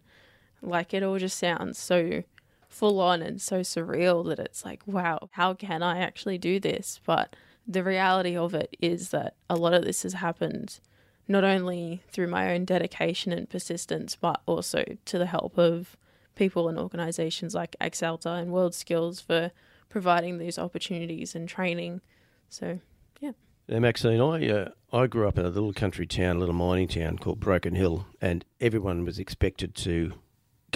like 0.62 0.94
it 0.94 1.04
all 1.04 1.18
just 1.18 1.38
sounds 1.38 1.78
so 1.78 2.24
full 2.68 3.00
on 3.00 3.22
and 3.22 3.42
so 3.42 3.62
surreal 3.62 4.28
that 4.28 4.40
it's 4.40 4.66
like, 4.66 4.82
wow, 4.86 5.30
how 5.32 5.54
can 5.54 5.82
I 5.82 6.00
actually 6.00 6.38
do 6.38 6.60
this? 6.60 7.00
But 7.06 7.36
the 7.68 7.84
reality 7.84 8.36
of 8.36 8.54
it 8.54 8.76
is 8.80 9.10
that 9.10 9.36
a 9.50 9.56
lot 9.56 9.74
of 9.74 9.84
this 9.84 10.04
has 10.04 10.14
happened 10.14 10.80
not 11.28 11.44
only 11.44 12.02
through 12.12 12.28
my 12.28 12.54
own 12.54 12.66
dedication 12.66 13.34
and 13.34 13.50
persistence, 13.50 14.16
but 14.16 14.42
also 14.46 14.84
to 15.06 15.18
the 15.18 15.26
help 15.26 15.58
of 15.58 15.98
people 16.36 16.70
and 16.70 16.80
organizations 16.80 17.54
like 17.54 17.76
Axalta 17.82 18.40
and 18.40 18.52
World 18.52 18.74
Skills 18.74 19.20
for 19.20 19.52
providing 19.90 20.38
these 20.38 20.58
opportunities 20.58 21.36
and 21.36 21.50
training. 21.50 22.02
So, 22.50 22.80
yeah. 23.20 23.32
Now, 23.68 23.80
Maxine, 23.80 24.22
I 24.22 24.50
uh, 24.50 24.70
I 24.94 25.08
grew 25.08 25.28
up 25.28 25.38
in 25.38 25.46
a 25.46 25.50
little 25.50 25.74
country 25.74 26.08
town, 26.08 26.38
a 26.38 26.40
little 26.40 26.56
mining 26.56 26.88
town 26.88 27.18
called 27.18 27.42
Broken 27.42 27.76
Hill, 27.76 28.06
and 28.22 28.46
everyone 28.62 29.04
was 29.04 29.20
expected 29.20 29.76
to 29.76 30.14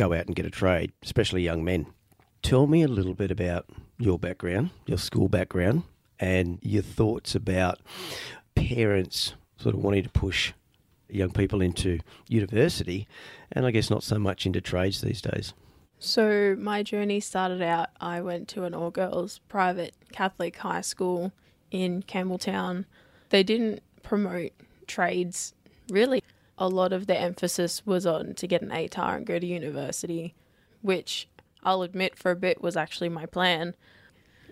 go 0.01 0.13
out 0.13 0.25
and 0.25 0.35
get 0.35 0.47
a 0.47 0.49
trade, 0.49 0.91
especially 1.03 1.43
young 1.43 1.63
men. 1.63 1.85
Tell 2.41 2.65
me 2.65 2.81
a 2.81 2.87
little 2.87 3.13
bit 3.13 3.29
about 3.29 3.67
your 3.99 4.17
background, 4.17 4.71
your 4.87 4.97
school 4.97 5.27
background, 5.27 5.83
and 6.19 6.57
your 6.63 6.81
thoughts 6.81 7.35
about 7.35 7.79
parents 8.55 9.35
sort 9.57 9.75
of 9.75 9.83
wanting 9.83 10.01
to 10.01 10.09
push 10.09 10.53
young 11.07 11.29
people 11.29 11.61
into 11.61 11.99
university 12.27 13.07
and 13.51 13.65
I 13.65 13.71
guess 13.71 13.91
not 13.91 14.01
so 14.01 14.17
much 14.17 14.45
into 14.47 14.59
trades 14.59 15.01
these 15.01 15.21
days. 15.21 15.53
So, 15.99 16.55
my 16.57 16.81
journey 16.81 17.19
started 17.19 17.61
out, 17.61 17.89
I 17.99 18.21
went 18.21 18.47
to 18.49 18.63
an 18.63 18.73
all 18.73 18.89
girls 18.89 19.39
private 19.49 19.93
Catholic 20.11 20.57
high 20.57 20.81
school 20.81 21.31
in 21.69 22.01
Campbelltown. 22.01 22.85
They 23.29 23.43
didn't 23.43 23.83
promote 24.01 24.51
trades 24.87 25.53
really. 25.91 26.20
A 26.61 26.69
lot 26.69 26.93
of 26.93 27.07
the 27.07 27.19
emphasis 27.19 27.87
was 27.87 28.05
on 28.05 28.35
to 28.35 28.45
get 28.45 28.61
an 28.61 28.69
ATAR 28.69 29.17
and 29.17 29.25
go 29.25 29.39
to 29.39 29.47
university, 29.47 30.35
which 30.83 31.27
I'll 31.63 31.81
admit 31.81 32.15
for 32.15 32.29
a 32.29 32.35
bit 32.35 32.61
was 32.61 32.77
actually 32.77 33.09
my 33.09 33.25
plan. 33.25 33.75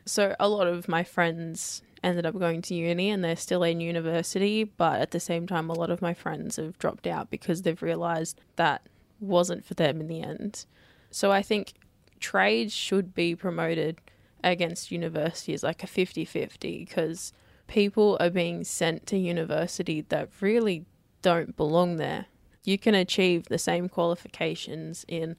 So, 0.06 0.36
a 0.40 0.50
lot 0.50 0.66
of 0.66 0.88
my 0.88 1.04
friends 1.04 1.84
ended 2.04 2.26
up 2.26 2.40
going 2.40 2.64
to 2.64 2.74
uni 2.74 3.12
and 3.12 3.24
they're 3.24 3.36
still 3.36 3.62
in 3.62 3.80
university, 3.80 4.64
but 4.64 5.00
at 5.00 5.12
the 5.12 5.20
same 5.20 5.46
time, 5.46 5.70
a 5.70 5.74
lot 5.74 5.92
of 5.92 6.02
my 6.02 6.16
friends 6.16 6.56
have 6.56 6.80
dropped 6.80 7.06
out 7.06 7.30
because 7.30 7.62
they've 7.62 7.84
realized 7.84 8.42
that 8.56 8.88
wasn't 9.20 9.64
for 9.64 9.76
them 9.76 10.02
in 10.02 10.08
the 10.08 10.24
end. 10.24 10.66
So 11.12 11.32
I 11.32 11.44
think 11.44 11.74
trades 12.20 12.74
should 12.74 13.14
be 13.14 13.36
promoted 13.36 14.02
against 14.44 14.92
universities 14.92 15.62
like 15.62 15.84
a 15.84 15.88
50 15.88 16.26
50 16.26 16.80
because 16.80 17.34
people 17.68 18.18
are 18.20 18.32
being 18.32 18.64
sent 18.64 19.06
to 19.06 19.18
university 19.18 20.02
that 20.10 20.30
really 20.42 20.86
don't 21.22 21.56
belong 21.56 21.98
there. 21.98 22.26
You 22.64 22.78
can 22.78 22.96
achieve 22.96 23.46
the 23.46 23.58
same 23.58 23.90
qualifications 23.90 25.06
in 25.08 25.36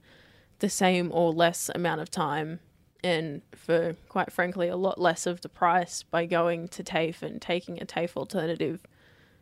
the 0.59 0.69
same 0.69 1.11
or 1.13 1.31
less 1.31 1.69
amount 1.73 2.01
of 2.01 2.09
time 2.09 2.59
and 3.03 3.41
for 3.55 3.95
quite 4.09 4.31
frankly 4.31 4.67
a 4.67 4.75
lot 4.75 4.99
less 4.99 5.25
of 5.25 5.41
the 5.41 5.49
price 5.49 6.03
by 6.03 6.25
going 6.25 6.67
to 6.67 6.83
TAFE 6.83 7.23
and 7.23 7.41
taking 7.41 7.81
a 7.81 7.85
TAFE 7.85 8.15
alternative. 8.15 8.81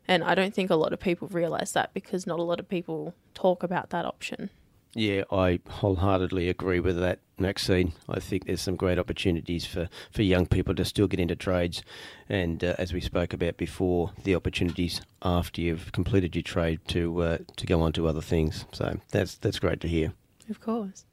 And 0.08 0.24
I 0.24 0.34
don't 0.34 0.54
think 0.54 0.70
a 0.70 0.76
lot 0.76 0.94
of 0.94 1.00
people 1.00 1.28
realize 1.28 1.74
that 1.74 1.94
because 1.94 2.26
not 2.26 2.40
a 2.40 2.44
lot 2.44 2.60
of 2.60 2.70
people 2.70 3.14
talk 3.34 3.64
about 3.64 3.90
that 3.90 4.06
option. 4.06 4.50
Yeah, 4.96 5.24
I 5.32 5.60
wholeheartedly 5.70 6.50
agree 6.50 6.80
with 6.80 6.98
that, 7.00 7.20
Maxine. 7.40 7.94
I 8.08 8.20
think 8.20 8.46
there's 8.46 8.62
some 8.62 8.76
great 8.76 9.00
opportunities 9.00 9.66
for, 9.66 9.90
for 10.12 10.22
young 10.22 10.46
people 10.46 10.76
to 10.76 10.86
still 10.86 11.08
get 11.08 11.20
into 11.20 11.36
trades. 11.36 11.84
And 12.28 12.64
uh, 12.64 12.76
as 12.78 12.94
we 12.94 13.02
spoke 13.02 13.34
about 13.34 13.58
before, 13.58 14.12
the 14.24 14.36
opportunities 14.36 15.02
after 15.22 15.62
you've 15.62 15.92
completed 15.92 16.36
your 16.36 16.44
trade 16.44 16.80
to 16.90 17.22
uh, 17.22 17.38
to 17.58 17.66
go 17.66 17.82
on 17.82 17.94
to 17.94 18.08
other 18.08 18.22
things. 18.22 18.66
So 18.72 19.00
that's 19.12 19.36
that's 19.36 19.60
great 19.60 19.80
to 19.82 19.88
hear. 19.88 20.14
Of 20.50 20.60
course. 20.60 21.06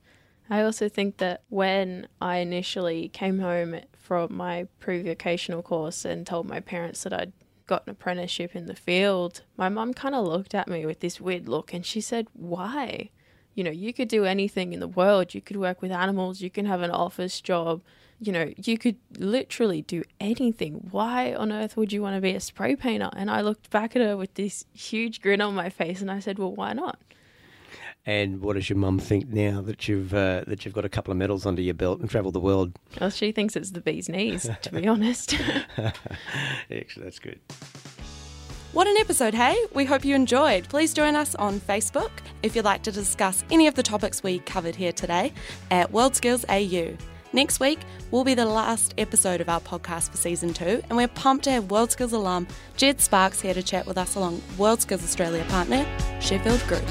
I 0.49 0.63
also 0.63 0.89
think 0.89 1.17
that 1.17 1.43
when 1.49 2.07
I 2.21 2.37
initially 2.37 3.09
came 3.09 3.41
home 3.41 3.81
from 3.99 4.35
my 4.37 4.69
pre 4.79 5.03
vocational 5.03 5.63
course 5.63 6.05
and 6.05 6.27
told 6.27 6.47
my 6.47 6.61
parents 6.61 7.03
that 7.03 7.13
I'd 7.13 7.33
got 7.67 7.85
an 7.87 7.91
apprenticeship 7.91 8.55
in 8.55 8.67
the 8.67 8.77
field, 8.77 9.43
my 9.57 9.69
mum 9.69 9.93
kind 9.93 10.15
of 10.15 10.27
looked 10.27 10.55
at 10.55 10.69
me 10.69 10.87
with 10.87 11.01
this 11.01 11.21
weird 11.21 11.49
look 11.49 11.75
and 11.75 11.85
she 11.85 12.01
said, 12.01 12.29
Why? 12.33 13.11
You 13.57 13.65
know, 13.65 13.73
you 13.73 13.93
could 13.93 14.09
do 14.09 14.25
anything 14.25 14.73
in 14.73 14.81
the 14.81 14.87
world. 14.87 15.35
You 15.35 15.41
could 15.41 15.57
work 15.57 15.83
with 15.83 15.91
animals, 15.91 16.41
you 16.41 16.51
can 16.51 16.67
have 16.67 16.83
an 16.83 16.91
office 16.91 17.41
job, 17.41 17.83
you 18.21 18.33
know, 18.33 18.53
you 18.57 18.79
could 18.79 18.97
literally 19.19 19.83
do 19.83 20.03
anything. 20.21 20.89
Why 20.91 21.35
on 21.35 21.53
earth 21.53 21.77
would 21.77 21.93
you 21.93 22.03
want 22.03 22.17
to 22.17 22.21
be 22.21 22.35
a 22.35 22.41
spray 22.41 22.77
painter? 22.77 23.11
And 23.15 23.31
I 23.31 23.41
looked 23.41 23.71
back 23.71 23.95
at 23.97 24.03
her 24.03 24.17
with 24.17 24.35
this 24.35 24.65
huge 24.73 25.21
grin 25.21 25.41
on 25.41 25.55
my 25.55 25.69
face 25.69 26.01
and 26.01 26.11
I 26.11 26.21
said, 26.21 26.39
Well, 26.39 26.55
why 26.55 26.73
not? 26.73 26.99
And 28.09 28.41
what 28.41 28.55
does 28.55 28.71
your 28.71 28.79
mum 28.79 29.01
think 29.01 29.29
now 29.29 29.61
that 29.63 29.89
you've 29.89 30.15
uh, 30.15 30.45
that 30.47 30.65
you've 30.65 30.75
got 30.75 30.85
a 30.85 30.89
couple 30.89 31.11
of 31.11 31.19
medals 31.19 31.45
under 31.45 31.61
your 31.61 31.75
belt 31.75 31.99
and 32.01 32.09
travelled 32.09 32.35
the 32.35 32.41
world? 32.41 32.79
Well, 33.01 33.11
she 33.11 33.33
thinks 33.33 33.57
it's 33.57 33.73
the 33.73 33.81
bee's 33.81 34.09
knees, 34.09 34.49
to 34.63 34.73
be 34.73 34.87
honest. 34.89 35.35
Actually, 35.77 37.05
that's 37.05 37.19
good. 37.19 37.41
What 38.77 38.87
an 38.87 38.99
episode, 38.99 39.33
hey? 39.33 39.57
We 39.73 39.87
hope 39.87 40.05
you 40.05 40.15
enjoyed. 40.15 40.69
Please 40.69 40.93
join 40.93 41.17
us 41.17 41.35
on 41.37 41.61
Facebook 41.61 42.11
if 42.43 42.55
you'd 42.55 42.67
like 42.67 42.83
to 42.83 42.93
discuss 42.93 43.43
any 43.51 43.69
of 43.69 43.75
the 43.75 43.83
topics 43.83 44.23
we 44.23 44.41
covered 44.41 44.77
here 44.77 44.93
today 44.93 45.33
at 45.71 45.91
World 45.91 46.15
Skills 46.15 46.45
AU. 46.51 46.95
Next 47.33 47.59
week 47.59 47.79
will 48.11 48.23
be 48.23 48.35
the 48.35 48.45
last 48.45 48.93
episode 48.99 49.41
of 49.41 49.49
our 49.49 49.61
podcast 49.61 50.11
for 50.11 50.19
season 50.19 50.53
two, 50.53 50.83
and 50.91 50.99
we're 50.99 51.09
pumped 51.09 51.45
to 51.45 51.53
have 51.53 51.71
World 51.71 51.91
Skills 51.91 52.13
alum 52.13 52.47
Jed 52.77 53.01
Sparks 53.01 53.41
here 53.41 53.55
to 53.55 53.63
chat 53.63 53.87
with 53.87 53.97
us 53.97 54.15
along 54.15 54.43
World 54.59 54.83
Skills 54.83 55.03
Australia 55.03 55.47
partner, 55.49 55.87
Sheffield 56.21 56.61
Group. 56.67 56.85